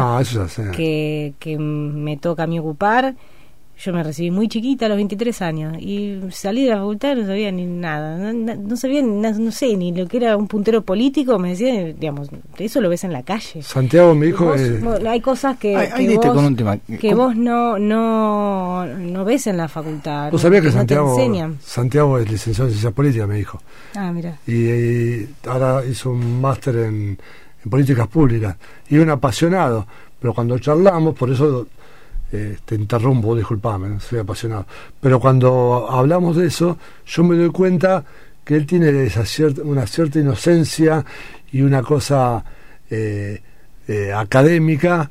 [0.75, 3.15] que, que me toca a mí ocupar
[3.77, 7.21] yo me recibí muy chiquita a los 23 años y salí de la facultad y
[7.21, 11.37] no sabía ni nada, no, sabía, no, sé, ni lo que era un puntero político,
[11.39, 13.61] me decía, digamos, eso lo ves en la calle.
[13.61, 14.53] Santiago, mi hijo...
[15.07, 15.73] hay cosas que,
[16.99, 20.31] que, vos, no, no, no ves en la facultad.
[20.31, 21.15] ¿Vos sabías que Santiago,
[21.59, 23.61] Santiago es licenciado en Ciencias Políticas, me dijo?
[23.95, 24.37] Ah, mira.
[24.47, 27.17] Y, ahora hizo un máster en,
[27.63, 28.55] en Políticas Públicas
[28.89, 29.85] y un apasionado,
[30.19, 31.67] pero cuando charlamos, por eso
[32.31, 34.65] eh, te interrumpo, disculpame, soy apasionado.
[34.99, 38.03] Pero cuando hablamos de eso, yo me doy cuenta
[38.43, 41.05] que él tiene esa cierta, una cierta inocencia
[41.51, 42.43] y una cosa
[42.89, 43.41] eh,
[43.87, 45.09] eh, académica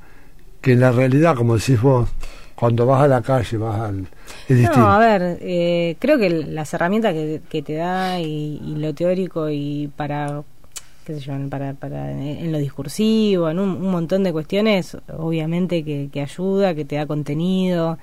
[0.61, 2.09] que en la realidad, como decís vos,
[2.55, 4.07] cuando vas a la calle, vas al...
[4.49, 7.15] no, a ver, creo que las herramientas
[7.49, 10.43] que, te da y, lo teórico y para
[11.05, 16.09] qué sé yo, para, para, en lo discursivo, en un, montón de cuestiones, obviamente que,
[16.13, 17.99] que, ayuda, que te da contenido,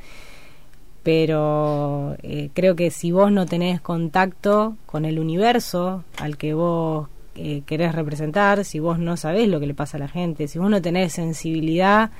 [1.03, 7.07] pero eh, creo que si vos no tenés contacto con el universo al que vos
[7.35, 10.59] eh, querés representar, si vos no sabés lo que le pasa a la gente, si
[10.59, 12.11] vos no tenés sensibilidad,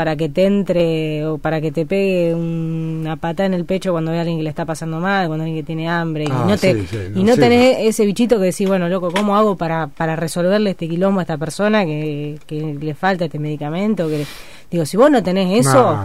[0.00, 4.12] para que te entre o para que te pegue una pata en el pecho cuando
[4.12, 6.46] ve a alguien que le está pasando mal, cuando alguien que tiene hambre y ah,
[6.48, 10.16] no te y no tenés ese bichito que decís, bueno, loco, ¿cómo hago para para
[10.16, 14.08] resolverle este quilombo a esta persona que, que le falta este medicamento?
[14.08, 14.24] que
[14.70, 15.98] Digo, si vos no tenés eso,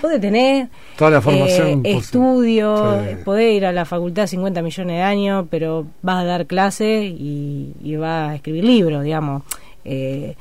[0.00, 5.02] podés tener toda la formación eh, estudio, podés ir a la facultad 50 millones de
[5.02, 9.44] años, pero vas a dar clases y, y vas a escribir libros, digamos.
[9.84, 10.34] Eh,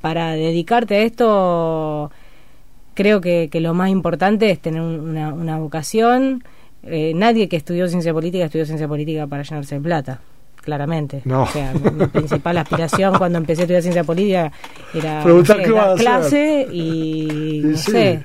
[0.00, 2.12] para dedicarte a esto
[2.94, 6.44] creo que, que lo más importante es tener una, una vocación.
[6.82, 10.20] Eh, nadie que estudió ciencia política estudió ciencia política para llenarse de plata
[10.64, 11.22] claramente.
[11.30, 14.50] O sea, mi principal aspiración cuando empecé a estudiar ciencia política
[14.92, 18.24] era dar clase y, no sé.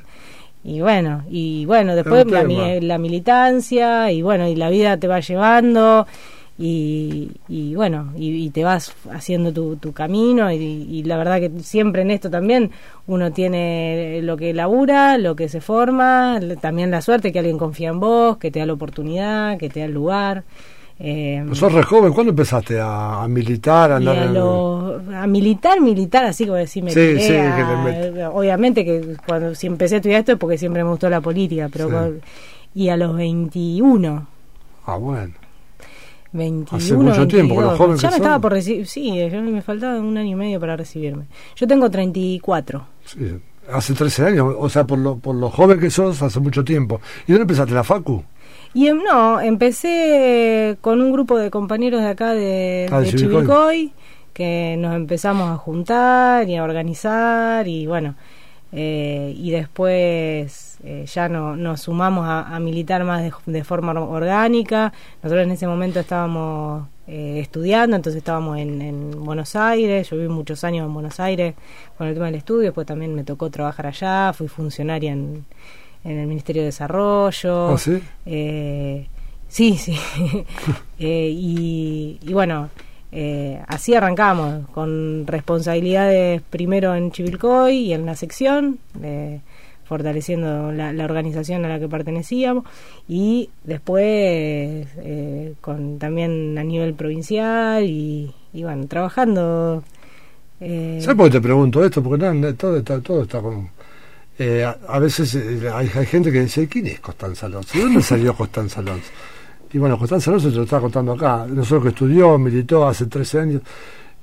[0.63, 5.19] Y bueno, y bueno, después la, la, militancia y bueno, y la vida te va
[5.21, 6.05] llevando
[6.61, 12.01] y, y bueno, y, te vas haciendo tu, tu camino y, la verdad que siempre
[12.01, 12.71] en esto también
[13.07, 17.89] uno tiene lo que labura, lo que se forma, también la suerte que alguien confía
[17.89, 20.43] en vos, que te da la oportunidad, que te da el lugar.
[20.99, 23.93] Eh, sos re joven, ¿cuándo empezaste a, militar?
[23.93, 26.91] A, a, militar, militar, así como decirme.
[26.91, 27.37] Sí, sí,
[28.33, 31.69] obviamente que cuando si empecé a estudiar esto es porque siempre me gustó la política,
[31.71, 32.15] pero
[32.75, 34.27] y a los 21.
[34.85, 35.33] Ah, bueno.
[36.31, 40.17] 21, Hace mucho tiempo, los jóvenes Ya me estaba por recibir, sí, me faltaba un
[40.17, 41.25] año y medio para recibirme.
[41.55, 42.85] Yo tengo 34.
[43.05, 43.39] Sí,
[43.71, 47.01] hace 13 años, o sea, por lo, por lo joven que sos, hace mucho tiempo.
[47.27, 48.23] ¿Y dónde empezaste, la Facu?
[48.73, 53.93] Y em, no, empecé con un grupo de compañeros de acá de, ah, de Chivilcoy,
[54.33, 58.15] que nos empezamos a juntar y a organizar y bueno,
[58.71, 64.93] eh, y después eh, ya no, nos sumamos a, militar más de, forma orgánica.
[65.23, 70.63] Nosotros en ese momento estábamos eh, estudiando, entonces estábamos en, Buenos Aires, yo viví muchos
[70.63, 71.55] años en Buenos Aires
[71.97, 75.45] con el tema del estudio, después también me tocó trabajar allá, fui funcionaria en,
[76.03, 77.71] el Ministerio de Desarrollo.
[77.71, 78.01] ¿Ah, sí?
[79.47, 79.99] sí, sí.
[80.99, 82.69] y, y bueno
[83.11, 88.79] eh, así arrancamos, con responsabilidades primero en Chivilcoy y en la sección,
[89.89, 92.63] fortaleciendo la, organización a la que pertenecíamos,
[93.07, 99.83] y después eh, con también a nivel provincial y, bueno, trabajando.
[100.61, 102.03] Eh, ¿Sabes por qué te pregunto esto?
[102.03, 103.67] Porque todo, está, todo está con...
[104.37, 105.35] Eh, a, veces
[105.73, 107.75] hay, gente que dice, ¿quién es Constanza Alonso?
[107.75, 109.09] ¿De dónde salió Constanza Alonso?
[109.71, 111.45] Y bueno, Constanza Alonso te lo estaba contando acá.
[111.47, 113.61] Nosotros que estudió, militó hace 13 años.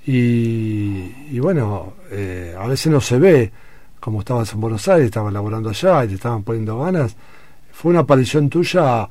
[0.07, 3.53] Y, bueno, eh, a veces no se ve
[3.99, 7.17] como estabas en Buenos Aires, estabas laborando allá y te estaban poniendo ganas.
[7.73, 9.09] Fue una aparición tuya.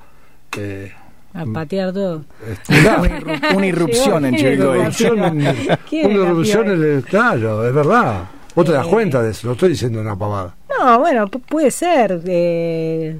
[0.58, 0.92] Eh,
[1.34, 2.24] a patear todo.
[3.56, 4.80] una, irrupción en Chivilcoy.
[5.12, 8.30] una irrupción, en claro, es verdad.
[8.56, 10.56] Vos te das cuenta de eso, no estoy diciendo una pavada.
[10.80, 12.22] No, bueno, puede ser.
[12.26, 13.18] Eh,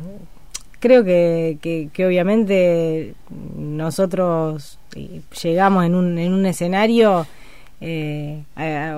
[0.86, 3.16] creo que, que, obviamente
[3.58, 4.78] nosotros
[5.42, 7.26] llegamos en un, en un escenario
[7.82, 8.44] eh,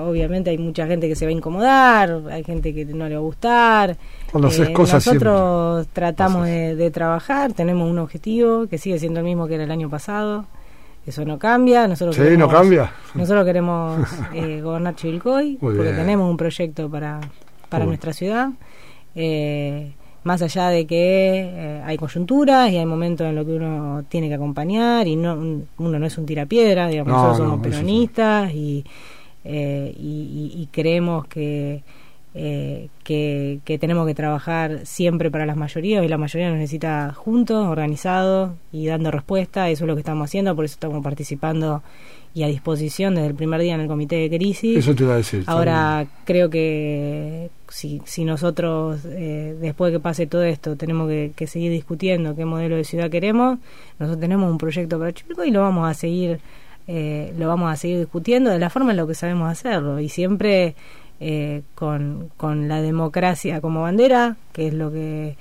[0.00, 3.20] obviamente hay mucha gente que se va a incomodar, hay gente que no le va
[3.20, 3.90] a gustar.
[3.92, 3.96] Eh,
[4.34, 9.70] nosotros tratamos de, trabajar, tenemos un objetivo que sigue siendo el mismo que era el
[9.70, 10.44] año pasado.
[11.06, 11.88] Eso no cambia.
[11.88, 12.92] Nosotros sí, no cambia.
[13.14, 17.20] Nosotros queremos eh, gobernar Chivilcoy porque tenemos un proyecto para,
[17.70, 18.50] para nuestra ciudad.
[19.14, 24.04] Eh, más allá de que eh, hay coyunturas y hay momentos en los que uno
[24.08, 25.34] tiene que acompañar y no
[25.78, 28.84] uno no es un tirapiedra, digamos, nosotros somos peronistas y,
[29.44, 31.82] eh, y, creemos que,
[32.34, 37.12] eh, que, que, tenemos que trabajar siempre para las mayorías y la mayoría nos necesita
[37.14, 41.82] juntos, organizados y dando respuesta, eso es lo que estamos haciendo, por eso estamos participando
[42.34, 44.78] y a disposición desde el primer día en el comité de crisis.
[44.78, 45.44] Eso te iba a decir.
[45.46, 51.72] Ahora creo que si, si nosotros, eh, después que pase todo esto, tenemos que, seguir
[51.72, 53.58] discutiendo qué modelo de ciudad queremos,
[53.98, 56.40] nosotros tenemos un proyecto para Chico y lo vamos a seguir,
[56.86, 60.08] eh, lo vamos a seguir discutiendo de la forma en lo que sabemos hacerlo y
[60.08, 60.74] siempre
[61.20, 65.36] eh, con, con la democracia como bandera, que es lo que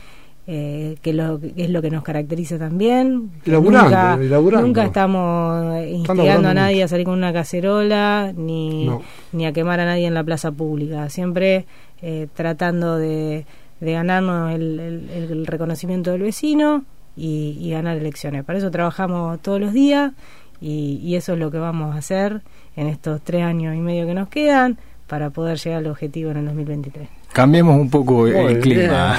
[0.50, 3.32] eh, que, lo, es lo que nos caracteriza también.
[3.46, 8.90] nunca, nunca estamos instigando a nadie a salir con una cacerola ni,
[9.34, 11.10] ni a quemar a nadie en la plaza pública.
[11.10, 11.66] Siempre
[12.02, 13.46] eh, tratando de,
[13.82, 16.86] de ganarnos el, el, reconocimiento del vecino
[17.18, 18.46] y, y, ganar elecciones.
[18.46, 20.14] Para eso trabajamos todos los días
[20.62, 22.42] y, y eso es lo que vamos a hacer
[22.78, 24.78] en estos tres años y medio que nos quedan
[25.08, 27.08] para poder llegar al objetivo en el 2023.
[27.34, 29.18] Cambiemos un poco el clima.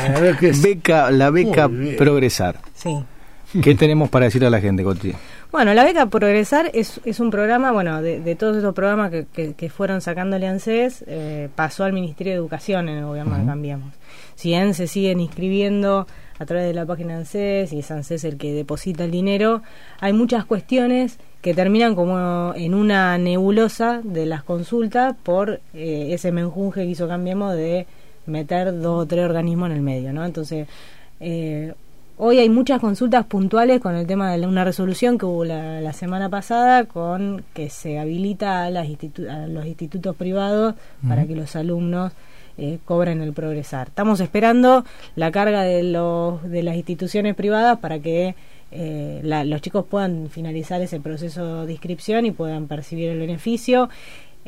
[0.63, 2.59] beca, la beca Progresar.
[2.75, 2.97] Sí.
[3.63, 5.13] ¿Qué tenemos para decir a la gente, Coti?
[5.51, 9.71] Bueno, la beca Progresar es, es un programa, bueno, de, todos esos programas que, que,
[9.71, 13.95] fueron sacándole ANSES, eh, pasó al Ministerio de Educación en el gobierno de Cambiemos.
[14.35, 16.07] Si bien se siguen inscribiendo
[16.39, 19.63] a través de la página ANSES y es ANSES el que deposita el dinero,
[20.01, 26.33] hay muchas cuestiones que terminan como en una nebulosa de las consultas por eh, ese
[26.33, 27.87] menjunje que hizo Cambiemos de
[28.27, 30.25] meter dos o tres organismos en el medio, ¿no?
[30.25, 30.69] Entonces,
[31.21, 31.75] eh,
[32.19, 36.29] hoy hay muchas consultas puntuales con el tema de una resolución que hubo la, semana
[36.29, 38.89] pasada con que se habilita a, las
[39.49, 40.75] los institutos privados
[41.07, 42.13] para que los alumnos
[42.59, 43.89] eh, cobren el progresar.
[43.89, 44.85] Estamos esperando
[45.17, 48.35] la carga de, los, de las instituciones privadas para que
[48.71, 53.89] eh, los chicos puedan finalizar ese proceso de inscripción y puedan percibir el beneficio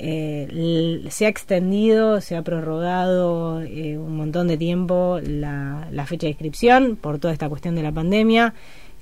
[0.03, 6.97] eh, se ha extendido, se ha prorrogado un montón de tiempo la, fecha de inscripción
[6.97, 8.55] por toda esta cuestión de la pandemia.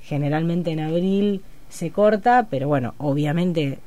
[0.02, 3.78] Generalmente en abril se corta, pero bueno, obviamente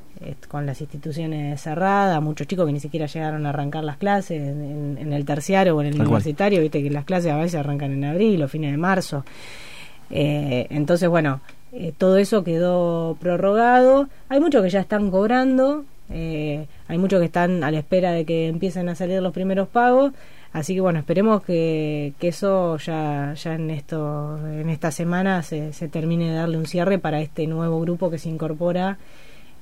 [0.48, 5.14] con las instituciones cerradas, muchos chicos que ni siquiera llegaron a arrancar las clases en,
[5.14, 8.42] el terciario o en el universitario, viste que las clases a veces arrancan en abril
[8.44, 9.26] o fines de marzo.
[10.10, 14.10] Eh, entonces, bueno, eh, todo eso quedó prorrogado.
[14.30, 18.26] Hay muchos que ya están cobrando, eh, hay muchos que están a la espera de
[18.26, 20.12] que empiecen a salir los primeros pagos.
[20.54, 25.72] Así que bueno, esperemos que, que eso ya, ya en esto, en esta semana se,
[25.72, 28.98] se, termine de darle un cierre para este nuevo grupo que se incorpora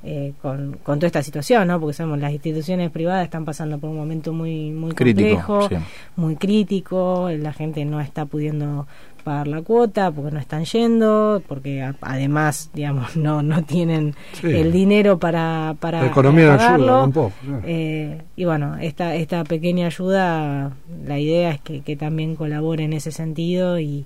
[0.01, 1.77] eh, con, con toda esta situación, ¿no?
[1.79, 5.67] Porque sabemos las instituciones privadas están pasando por un momento muy muy complejo,
[6.15, 8.87] muy crítico, la gente no está pudiendo
[9.25, 15.19] pagar la cuota porque no están yendo, porque además, digamos, no no tienen el dinero
[15.19, 17.31] para para la economía pagarlo.
[17.65, 20.71] Eh, y bueno, esta esta pequeña ayuda,
[21.05, 24.05] la idea es que, que también colabore en ese sentido y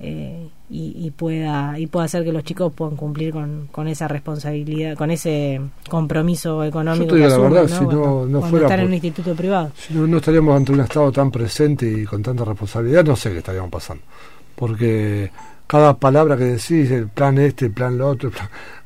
[0.00, 4.96] eh, y, pueda y pueda hacer que los chicos puedan cumplir con, con esa responsabilidad,
[4.96, 7.16] con ese compromiso económico.
[7.16, 9.72] Yo la verdad, si no, no fuera estar en un instituto privado.
[9.76, 13.30] Si no, no estaríamos ante un Estado tan presente y con tanta responsabilidad, no sé
[13.30, 14.02] qué estaríamos pasando
[14.60, 15.30] porque
[15.66, 18.30] cada palabra que decís, el plan este, el plan lo otro,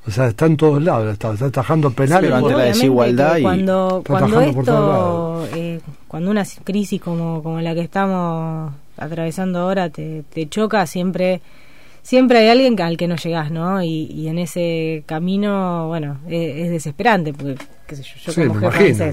[0.07, 2.31] o sea, está en todos lados, está, está atajando penales.
[2.31, 3.39] ante la desigualdad.
[3.43, 10.25] Cuando, cuando esto, eh, cuando una crisis como, como la que estamos atravesando ahora te,
[10.33, 11.41] te choca, siempre
[12.05, 13.83] siempre hay alguien al que no llegás, ¿no?
[13.83, 19.11] Y, y en ese camino, bueno, es, desesperante, porque, qué sé yo, yo como jefe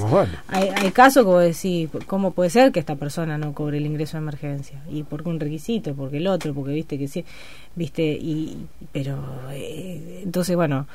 [0.50, 4.18] hay, hay casos como decir, ¿cómo puede ser que esta persona no cobre el ingreso
[4.18, 4.84] de emergencia?
[4.90, 5.96] ¿Y por qué un requisito?
[5.96, 6.54] ¿Porque el otro?
[6.54, 7.24] Porque viste que sí,
[7.76, 9.18] viste, y, pero,
[9.52, 10.86] eh, entonces, bueno,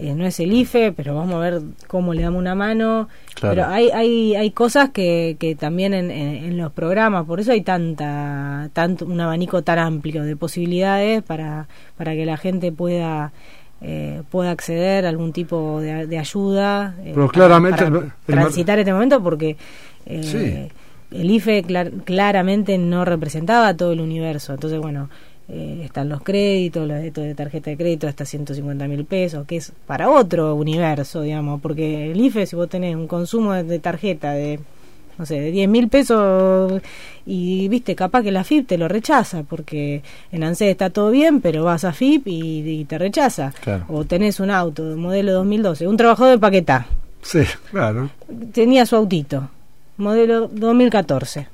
[0.00, 3.08] eh, no es el IFE, pero vamos a ver cómo le damos una mano.
[3.40, 7.62] Pero hay, hay, hay cosas que, que también en, en, los programas, por eso hay
[7.62, 13.32] tanta, tanto, un abanico tan amplio de posibilidades para, para que la gente pueda
[13.80, 17.84] eh, pueda acceder a algún tipo de, ayuda eh, pero claramente
[18.26, 19.56] transitar este momento porque
[20.04, 21.64] el IFE
[22.04, 24.52] claramente no representaba todo el universo.
[24.52, 25.10] Entonces bueno
[25.48, 29.56] eh, están los créditos, los datos de tarjeta de crédito hasta 150 mil pesos, que
[29.56, 34.32] es para otro universo, digamos, porque el IFE, si vos tenés un consumo de tarjeta
[34.32, 34.60] de
[35.18, 36.80] no sé, de 10 mil pesos
[37.26, 41.40] y viste, capaz que la FIP te lo rechaza porque en ANSES está todo bien,
[41.40, 43.52] pero vas a FIP y, te rechaza.
[43.88, 46.86] O tenés un auto de modelo 2012, un trabajador de paquetá.
[47.20, 47.40] Sí,
[47.70, 48.10] claro.
[48.52, 49.50] Tenía su autito,
[49.96, 51.48] modelo 2014.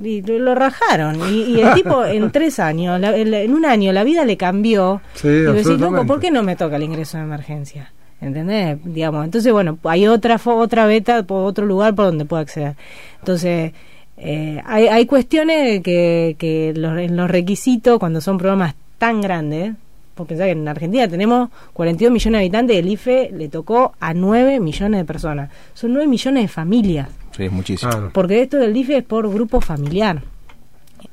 [0.00, 1.20] Y lo rajaron.
[1.32, 5.00] Y, el tipo en tres años, en un año, la vida le cambió.
[5.14, 7.92] Sí, y decís, loco, ¿por qué no me toca el ingreso de emergencia?
[8.20, 8.78] ¿entendés?
[8.84, 12.74] Digamos, entonces, bueno, hay otra otra beta, otro lugar por donde puedo acceder.
[13.20, 13.72] Entonces,
[14.16, 19.74] eh, hay, hay cuestiones que, que los, en los requisitos, cuando son programas tan grandes,
[20.14, 23.94] porque pensar que en Argentina tenemos 42 millones de habitantes y el IFE le tocó
[24.00, 25.50] a 9 millones de personas.
[25.74, 27.08] Son 9 millones de familias.
[27.38, 28.10] Sí, es muchísimo.
[28.12, 30.22] Porque esto del IFE es por grupo familiar.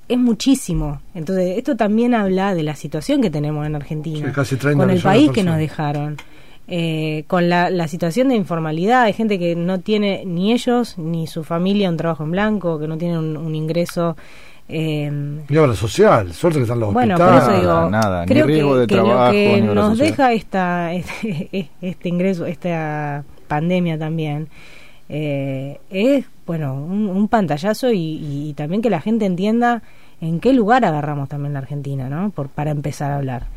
[0.10, 1.00] Es muchísimo.
[1.14, 4.34] Entonces, esto también habla de la situación que tenemos en Argentina.
[4.76, 6.18] con el país que nos dejaron.
[6.68, 11.28] Eh, con la, la, situación de informalidad, hay gente que no tiene ni ellos ni
[11.28, 14.18] su familia un trabajo en blanco, que no tienen un, ingreso.
[14.68, 15.12] Eh,
[15.48, 18.96] ni obra social, suerte que están los bueno, por eso digo, nada, creo que, que
[18.96, 24.48] lo que nos deja esta, este, este, ingreso, esta pandemia también,
[25.10, 29.84] eh, es, bueno, un, pantallazo y, y, también que la gente entienda
[30.22, 32.32] en qué lugar agarramos también la Argentina, ¿no?
[32.32, 33.48] Por, para empezar a hablar.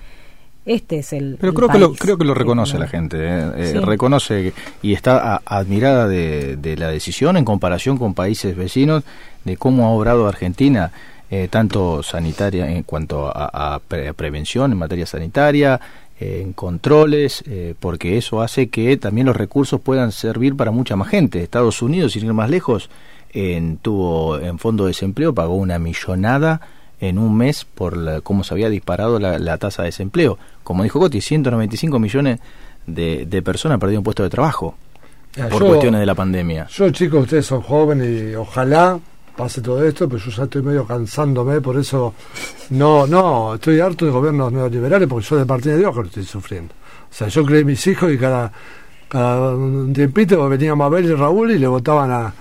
[0.68, 1.38] Este es el.
[1.40, 3.16] Pero creo, que lo, creo que lo reconoce la gente.
[3.18, 3.52] ¿eh?
[3.56, 9.02] Eh, reconoce y está admirada de, la decisión en comparación con países vecinos
[9.44, 10.92] de cómo ha obrado Argentina,
[11.30, 13.80] eh, tanto sanitaria en cuanto a,
[14.14, 15.80] prevención en materia sanitaria,
[16.20, 17.44] en controles,
[17.78, 21.42] porque eso hace que también los recursos puedan servir para mucha más gente.
[21.42, 22.90] Estados Unidos, sin ir más lejos,
[23.32, 26.60] en, tuvo en fondo de desempleo, pagó una millonada
[27.00, 30.38] en un mes por cómo se había disparado la, tasa de desempleo.
[30.64, 32.40] Como dijo Coti, 195 millones
[32.86, 34.76] de, de personas perdieron puesto de trabajo
[35.50, 36.66] por cuestiones de la pandemia.
[36.68, 38.98] Yo, chicos, ustedes son jóvenes y ojalá
[39.38, 42.12] pase todo esto, pero yo ya estoy medio cansándome, por eso
[42.70, 46.06] no, no, estoy harto de gobiernos neoliberales porque yo de partida de Dios que lo
[46.06, 46.74] estoy sufriendo.
[47.08, 48.50] O sea, yo creé mis hijos y cada,
[49.08, 52.34] cada un tiempito venía Mabel y Raúl y le votaban a,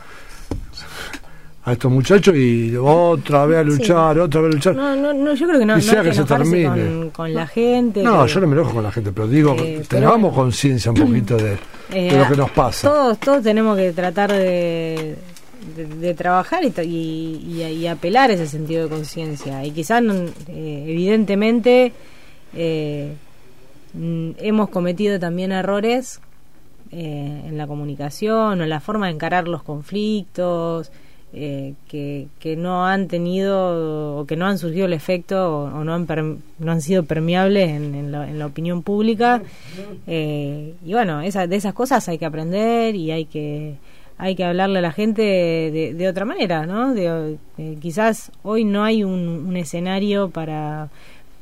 [1.66, 4.76] a estos muchachos y otra vez a luchar, otra vez a luchar.
[4.76, 7.12] No, no, no yo creo que no, no hay que, se termine.
[7.12, 8.02] Con, la gente.
[8.02, 11.38] No, yo no me enojo con la gente, pero digo, eh, tengamos conciencia un poquito
[11.38, 11.60] de,
[11.92, 12.90] eh, lo que nos pasa.
[12.90, 15.16] Todos, todos tenemos que tratar de,
[15.76, 19.66] de, trabajar y, y, y, apelar ese sentido de conciencia.
[19.66, 20.04] Y quizás,
[20.48, 21.94] eh, evidentemente,
[22.56, 23.14] eh,
[23.94, 26.22] mm, hemos cometido también errores
[26.90, 30.90] en la comunicación o en la forma de encarar los conflictos.
[31.34, 35.94] Eh, que, que, no han tenido o que no han surgido el efecto o, no,
[35.94, 36.08] han
[36.58, 39.42] no han sido permeables en, la, opinión pública
[40.08, 43.76] eh, y bueno esa, de esas cosas hay que aprender y hay que
[44.18, 48.64] hay que hablarle a la gente de, de otra manera no de, eh, quizás hoy
[48.64, 50.90] no hay un, un escenario para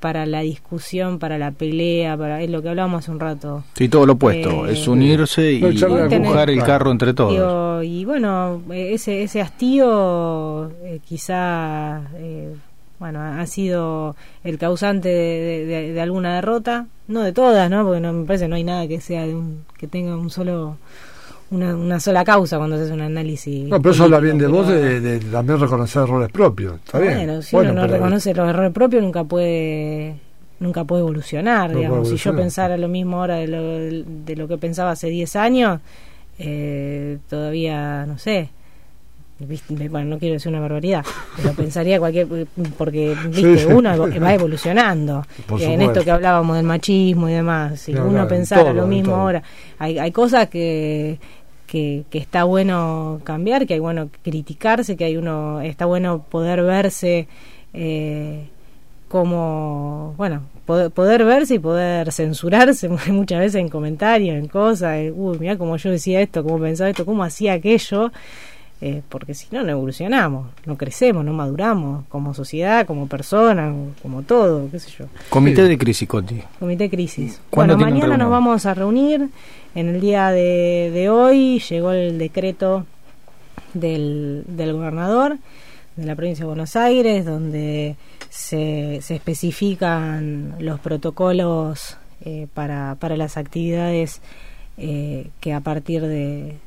[0.05, 3.63] para la discusión, para la pelea, para es lo que hablábamos hace un rato.
[3.73, 7.83] Sí, todo lo opuesto, eh, es unirse y empujar el carro entre todos.
[7.83, 12.53] y bueno, ese ese hastío eh, quizá eh,
[12.99, 17.83] bueno, ha sido el causante de, alguna derrota, no de todas, ¿no?
[17.83, 20.77] Porque no me parece no hay nada que sea de un, que tenga un solo
[21.51, 23.67] una, una sola causa cuando se hace un análisis.
[23.67, 26.75] No, pero eso habla bien de vos, de, también reconocer errores propios.
[26.75, 30.15] Está bueno, si uno no reconoce los errores propios, nunca puede
[30.59, 31.75] nunca puede evolucionar.
[31.75, 32.09] digamos.
[32.09, 35.79] Si yo pensara lo mismo ahora de lo, de lo que pensaba hace 10 años,
[36.39, 38.49] eh, todavía, no sé.
[39.37, 41.05] Bueno, no quiero decir una barbaridad,
[41.35, 42.27] pero pensaría cualquier.
[42.77, 45.25] Porque, viste, uno va evolucionando.
[45.59, 49.43] en esto que hablábamos del machismo y demás, si uno pensara lo mismo ahora,
[49.77, 51.19] hay, hay cosas que,
[51.67, 57.27] que, está bueno cambiar, que hay bueno criticarse, que hay uno está bueno poder verse
[57.73, 58.47] eh,
[59.09, 65.57] como, bueno, poder, verse y poder censurarse muchas veces en comentarios, en cosas, uy, mira
[65.57, 68.11] cómo yo decía esto, cómo pensaba esto, cómo hacía aquello.
[68.81, 74.23] Eh, porque si no, no evolucionamos, no crecemos, no maduramos como sociedad, como persona, como
[74.23, 75.05] todo, qué sé yo.
[75.29, 76.41] Comité de crisis, Coti.
[76.59, 77.39] Comité de crisis.
[77.51, 79.29] Bueno, mañana nos vamos a reunir
[79.75, 82.85] en el día de, hoy llegó el decreto
[83.73, 85.37] del, del, gobernador
[85.95, 87.95] de la provincia de Buenos Aires, donde
[88.29, 94.21] se, se especifican los protocolos eh, para, para las actividades
[94.77, 96.57] eh, que a partir de,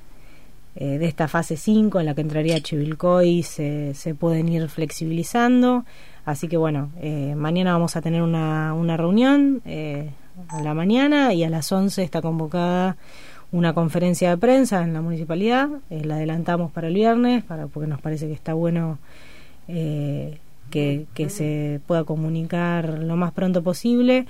[0.79, 5.85] de esta fase 5 en la que entraría Chivilcoy se, se pueden ir flexibilizando.
[6.24, 6.91] Así que bueno,
[7.37, 9.62] mañana vamos a tener una, una reunión
[10.49, 12.97] a la mañana y a las 11 está convocada
[13.51, 17.89] una conferencia de prensa en la municipalidad, eh, la adelantamos para el viernes, para, porque
[17.89, 18.99] nos parece que está bueno
[19.68, 20.39] eh,
[20.70, 24.26] que, se pueda comunicar lo más pronto posible.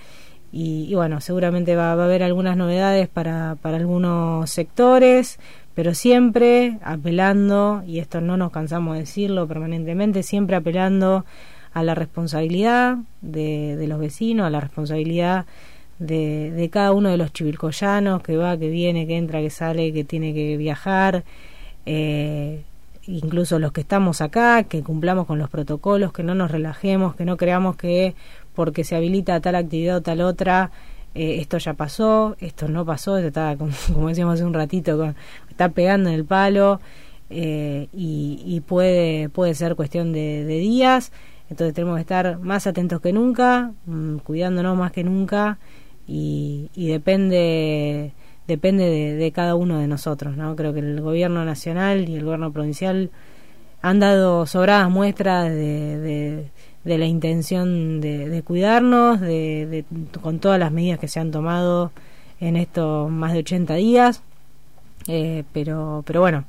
[0.50, 5.38] Y, bueno, seguramente va, va, a haber algunas novedades para, para algunos sectores,
[5.78, 11.24] pero siempre apelando, y esto no nos cansamos de decirlo permanentemente, siempre apelando
[11.72, 15.46] a la responsabilidad de, de los vecinos, a la responsabilidad
[16.00, 19.92] de, de cada uno de los chivilcoyanos que va, que viene, que entra, que sale,
[19.92, 21.22] que tiene que viajar,
[21.86, 22.64] eh,
[23.06, 27.24] incluso los que estamos acá, que cumplamos con los protocolos, que no nos relajemos, que
[27.24, 28.16] no creamos que
[28.52, 30.72] porque se habilita tal actividad o tal otra,
[31.14, 35.14] eh, esto ya pasó, esto no pasó, esto está, como, decíamos hace un ratito,
[35.58, 36.80] está pegando en el palo
[37.30, 41.10] eh, y, puede, puede ser cuestión de, días.
[41.50, 45.58] Entonces tenemos que estar más atentos que nunca, mm, cuidándonos más que nunca
[46.06, 48.12] y, depende
[48.46, 48.84] depende
[49.16, 53.10] de, cada uno de nosotros no creo que el gobierno nacional y el gobierno provincial
[53.82, 56.50] han dado sobradas muestras de,
[56.84, 59.84] de, la intención de, cuidarnos de,
[60.22, 61.92] con todas las medidas que se han tomado
[62.40, 64.22] en estos más de 80 días
[65.08, 66.44] eh, pero pero bueno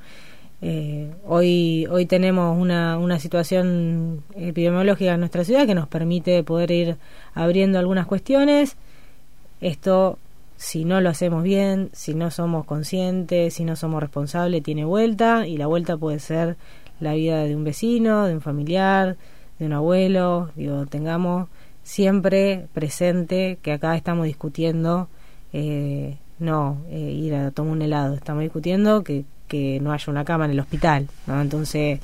[0.61, 6.69] eh, hoy hoy tenemos una, una situación epidemiológica en nuestra ciudad que nos permite poder
[6.71, 6.97] ir
[7.33, 8.77] abriendo algunas cuestiones
[9.61, 10.17] esto,
[10.55, 15.47] si no lo hacemos bien, si no somos conscientes, si no somos responsables, tiene vuelta
[15.47, 16.57] y la vuelta puede ser
[16.99, 19.17] la vida de un vecino, de un familiar,
[19.57, 20.51] de un abuelo.
[20.55, 21.49] Digo, tengamos
[21.83, 25.09] siempre presente que acá estamos discutiendo
[25.53, 30.25] eh, no eh, ir a tomar un helado, estamos discutiendo que, que no haya una
[30.25, 31.41] cama en el hospital, ¿no?
[31.41, 31.99] Entonces,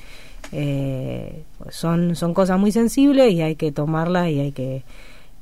[0.51, 4.83] eh, son, son cosas muy sensibles y hay que tomarlas y hay que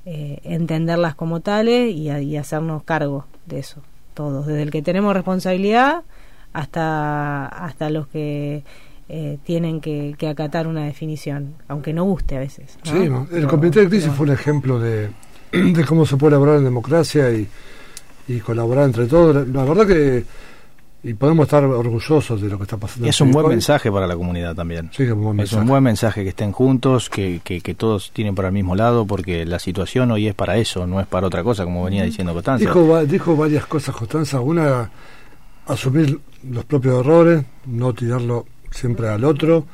[0.06, 3.82] eh, entenderlas como tales y, hacernos cargo de eso,
[4.14, 6.04] todos, desde el que tenemos responsabilidad
[6.52, 8.64] hasta, hasta los que
[9.10, 12.78] eh, tienen que, acatar una definición, aunque no guste a veces.
[12.84, 15.10] Sí, el comité de crisis fue un ejemplo de,
[15.52, 17.48] de cómo se puede elaborar en democracia y,
[18.28, 19.48] y colaborar entre todos.
[19.48, 20.24] La verdad que
[21.06, 23.08] y podemos estar orgullosos de lo que está pasando.
[23.10, 24.90] Es un buen mensaje para la comunidad también.
[24.94, 25.56] Sí, es un buen mensaje.
[25.58, 29.06] Es un buen mensaje que estén juntos, que, que, todos tienen para el mismo lado,
[29.06, 32.32] porque la situación hoy es para eso, no es para otra cosa, como venía diciendo
[32.32, 32.64] Constanza.
[32.64, 34.40] Dijo, dijo varias cosas Constanza.
[34.40, 34.90] Una,
[35.68, 39.66] asumir los propios errores, no tirarlo siempre al otro,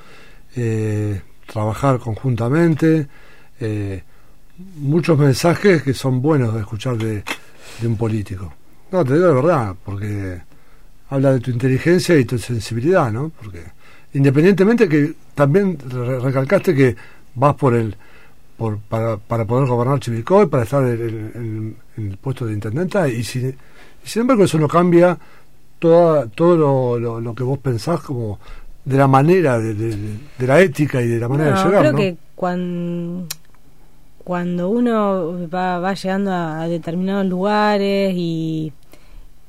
[0.56, 3.08] eh, trabajar conjuntamente.
[3.60, 4.02] Eh,
[4.78, 7.24] muchos mensajes que son buenos de escuchar de,
[7.82, 8.53] de un político.
[8.91, 10.41] No, te digo la verdad, porque
[11.09, 13.32] habla de tu inteligencia y tu sensibilidad, ¿no?
[13.41, 13.63] Porque
[14.13, 15.78] independientemente que también
[16.22, 16.95] recalcaste que
[17.36, 17.95] vas por el
[18.57, 23.55] por, para, para poder gobernar Chivilcoy, para estar en, el puesto de intendenta y, sin
[24.15, 25.17] embargo eso no cambia
[25.80, 28.38] toda, todo lo, lo, que vos pensás como
[28.84, 32.17] de la manera, de, de, la ética y de la manera de llegar, creo que
[32.36, 33.28] cuando
[34.24, 38.74] cuando uno va, va llegando a, determinados lugares y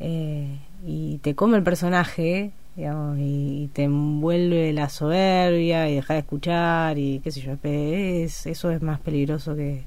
[0.01, 6.21] eh, y te come el personaje, digamos, y, te envuelve la soberbia y deja de
[6.21, 9.85] escuchar y qué sé yo, es, eso es más peligroso que,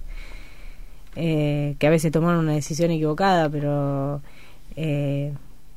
[1.15, 4.21] eh, que a veces tomar una decisión equivocada, pero
[4.75, 5.34] eh,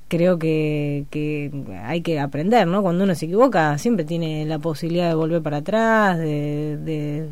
[0.08, 1.50] creo que, que
[1.82, 2.82] hay que aprender, ¿no?
[2.82, 7.28] Cuando uno se equivoca, siempre tiene la posibilidad de volver para atrás, de,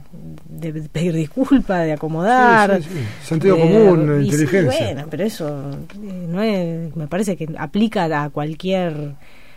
[0.49, 2.81] de, pedir disculpas, de acomodar.
[3.23, 4.87] Sentido común, inteligencia.
[4.87, 9.15] bueno, pero eso eh, no es, me parece que aplica a cualquier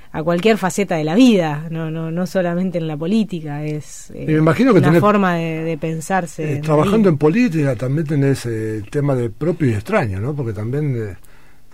[0.09, 4.23] a cualquier faceta de la vida, no no no solamente en la política, es eh,
[4.25, 6.53] me imagino que una forma de, pensarse.
[6.53, 10.33] Eh, trabajando en política también tenés el tema de propio y extraño, ¿no?
[10.33, 11.17] Porque también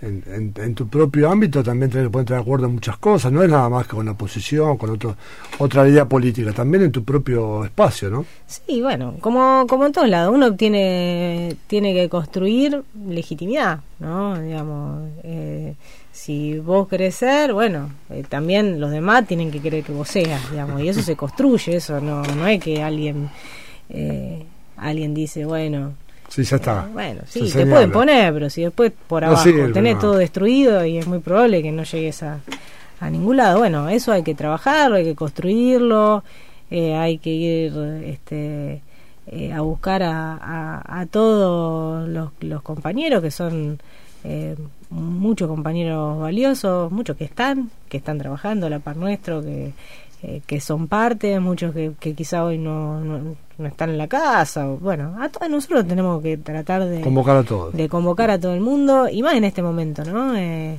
[0.04, 3.50] en, tu propio ámbito también te pueden estar de acuerdo en muchas cosas, no es
[3.50, 5.16] nada más que con la oposición, con otro,
[5.58, 8.24] otra idea política, también en tu propio espacio, ¿no?
[8.46, 14.40] Sí, bueno, como, como en todos lados, uno tiene, tiene que construir legitimidad, ¿no?
[14.40, 15.74] Digamos, eh,
[16.12, 20.50] si vos querés ser, bueno, eh, también los demás tienen que querer que vos seas,
[20.50, 23.30] digamos, y eso se construye, eso no, no es que alguien,
[23.88, 24.44] eh,
[24.76, 25.94] alguien dice, bueno,
[26.34, 26.88] Sí, ya está.
[26.92, 31.06] bueno, sí, te pueden poner, pero si después por abajo tenés todo destruido y es
[31.06, 32.40] muy probable que no llegues a,
[32.98, 33.60] a ningún lado.
[33.60, 36.24] Bueno, eso hay que trabajarlo, hay que construirlo,
[36.72, 37.72] eh, hay que ir
[38.04, 38.82] este,
[39.28, 43.78] eh, a buscar a, a, todos los, los, compañeros que son
[44.24, 44.56] eh,
[44.90, 49.72] muchos compañeros valiosos, muchos que están, que están trabajando a la par nuestro, que,
[50.26, 54.64] eh, que son parte, muchos que, que quizá hoy no, no, están en la casa.
[54.66, 57.74] bueno, a todos nosotros tenemos que tratar de convocar a todos.
[57.74, 60.34] De convocar a todo el mundo, y más en este momento, ¿no?
[60.34, 60.78] Eh,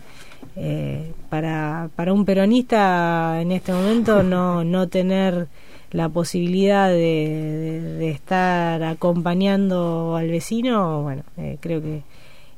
[0.56, 5.48] eh, para, para un peronista en este momento no, no tener
[5.92, 12.02] la posibilidad de, estar acompañando al vecino, bueno, eh, creo que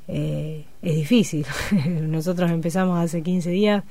[0.08, 1.46] eh, es difícil.
[2.02, 3.84] Nosotros empezamos hace 15 días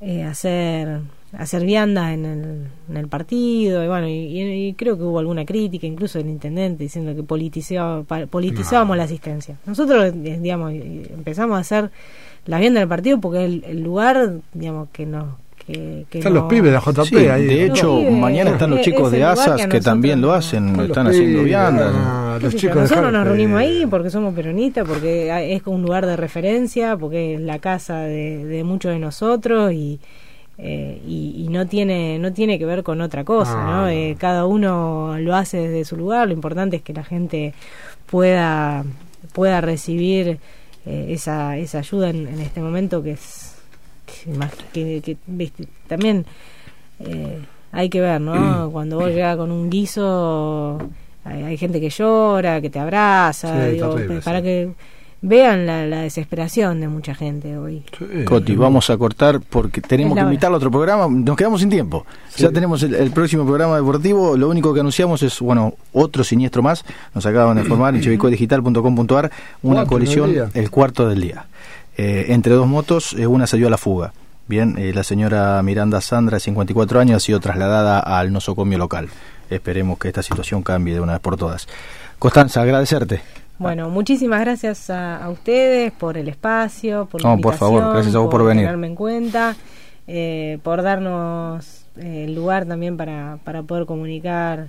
[0.00, 1.00] a hacer
[1.32, 5.86] hacer viandas en el, en el partido y bueno y, creo que hubo alguna crítica
[5.86, 11.90] incluso del intendente diciendo que politizábamos la asistencia nosotros digamos empezamos a hacer
[12.46, 15.26] la vianda del partido porque es el lugar digamos que nos
[15.68, 17.44] están los pibes de JP ahí.
[17.44, 21.92] De hecho, mañana están los chicos de ASAS que, también lo hacen, están haciendo viandas.
[21.92, 27.34] Ah, nosotros nos reunimos ahí porque somos peronistas, porque es un lugar de referencia, porque
[27.34, 29.98] es la casa de, muchos de nosotros y,
[30.58, 33.88] eh, y, no tiene no tiene que ver con otra cosa, ¿no?
[33.88, 37.54] Eh, cada uno lo hace desde su lugar, lo importante es que la gente
[38.06, 38.84] pueda
[39.32, 40.38] pueda recibir
[40.84, 43.56] eh, esa, esa ayuda en este momento que es
[44.72, 45.16] que,
[45.86, 46.24] también
[47.00, 47.38] eh,
[47.72, 48.70] hay que ver, ¿no?
[48.72, 50.78] Cuando vos llegas con un guiso,
[51.24, 54.72] hay, gente que llora, que te abraza, digo, para que
[55.26, 57.82] vean la, desesperación de mucha gente hoy.
[58.24, 62.06] Coti, vamos a cortar porque tenemos que invitar a otro programa, nos quedamos sin tiempo.
[62.36, 66.84] Ya tenemos el, próximo programa deportivo, lo único que anunciamos es, bueno, otro siniestro más,
[67.14, 69.30] nos acaban de informar en chevicodigital.com.ar,
[69.62, 71.46] una colisión el cuarto del día.
[71.96, 74.12] Eh, entre dos motos, eh, una salió a la fuga.
[74.48, 79.08] Bien, eh, la señora Miranda Sandra, de 54 años, ha sido trasladada al nosocomio local.
[79.50, 81.66] Esperemos que esta situación cambie de una vez por todas.
[82.18, 83.22] Constanza, agradecerte.
[83.58, 88.30] Bueno, muchísimas gracias a, ustedes por el espacio, por no, por favor, gracias a vos
[88.30, 88.64] por, venir.
[88.64, 89.56] tenerme en cuenta,
[90.62, 94.68] por darnos el lugar también para, para poder comunicar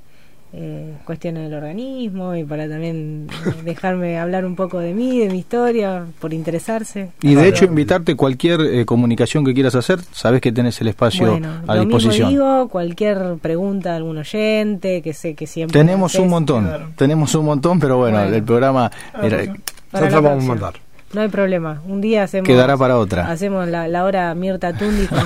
[0.53, 3.27] eh, cuestiones del organismo y para también
[3.65, 7.11] dejarme hablar un poco de mí, de mi historia, por interesarse.
[7.21, 11.39] Y de hecho invitarte cualquier eh, comunicación que quieras hacer, sabes que tenés el espacio
[11.67, 12.29] a disposición.
[12.29, 15.79] digo, cualquier pregunta de algún oyente, que sé que siempre...
[15.79, 18.91] Tenemos un montón, tenemos un montón, pero bueno, el programa...
[19.21, 19.53] Era,
[19.91, 20.86] nosotros vamos a mandar.
[21.13, 21.81] No hay problema.
[21.87, 22.45] Un día hacemos.
[22.45, 23.31] Quedará para otra.
[23.31, 25.19] Hacemos la, hora Mirta Tundi con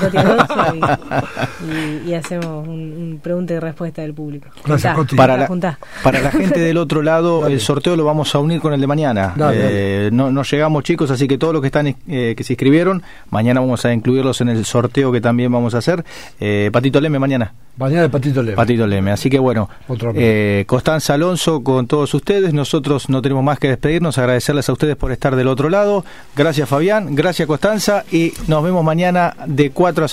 [1.69, 4.49] y, y, hacemos un, pregunta y respuesta del público.
[4.63, 8.61] Gracias, Para la, para la gente del otro lado, el sorteo lo vamos a unir
[8.61, 9.33] con el de mañana.
[9.53, 13.01] Eh, no, no, llegamos, chicos, así que todos los que están eh, que se inscribieron,
[13.31, 16.05] mañana vamos a incluirlos en el sorteo que también vamos a hacer.
[16.39, 17.53] Eh, Patito Leme, mañana.
[17.77, 18.55] Mañana de Patito Leme.
[18.55, 19.11] Patito Leme.
[19.11, 19.69] Así que bueno,
[20.15, 22.53] eh, Constanza Alonso con todos ustedes.
[22.53, 25.70] Nosotros no tenemos más que despedirnos, agradecerles a ustedes por estar del otro lado.
[26.35, 28.03] Gracias Fabián, gracias Constanza.
[28.11, 30.07] Y nos vemos mañana de 4 a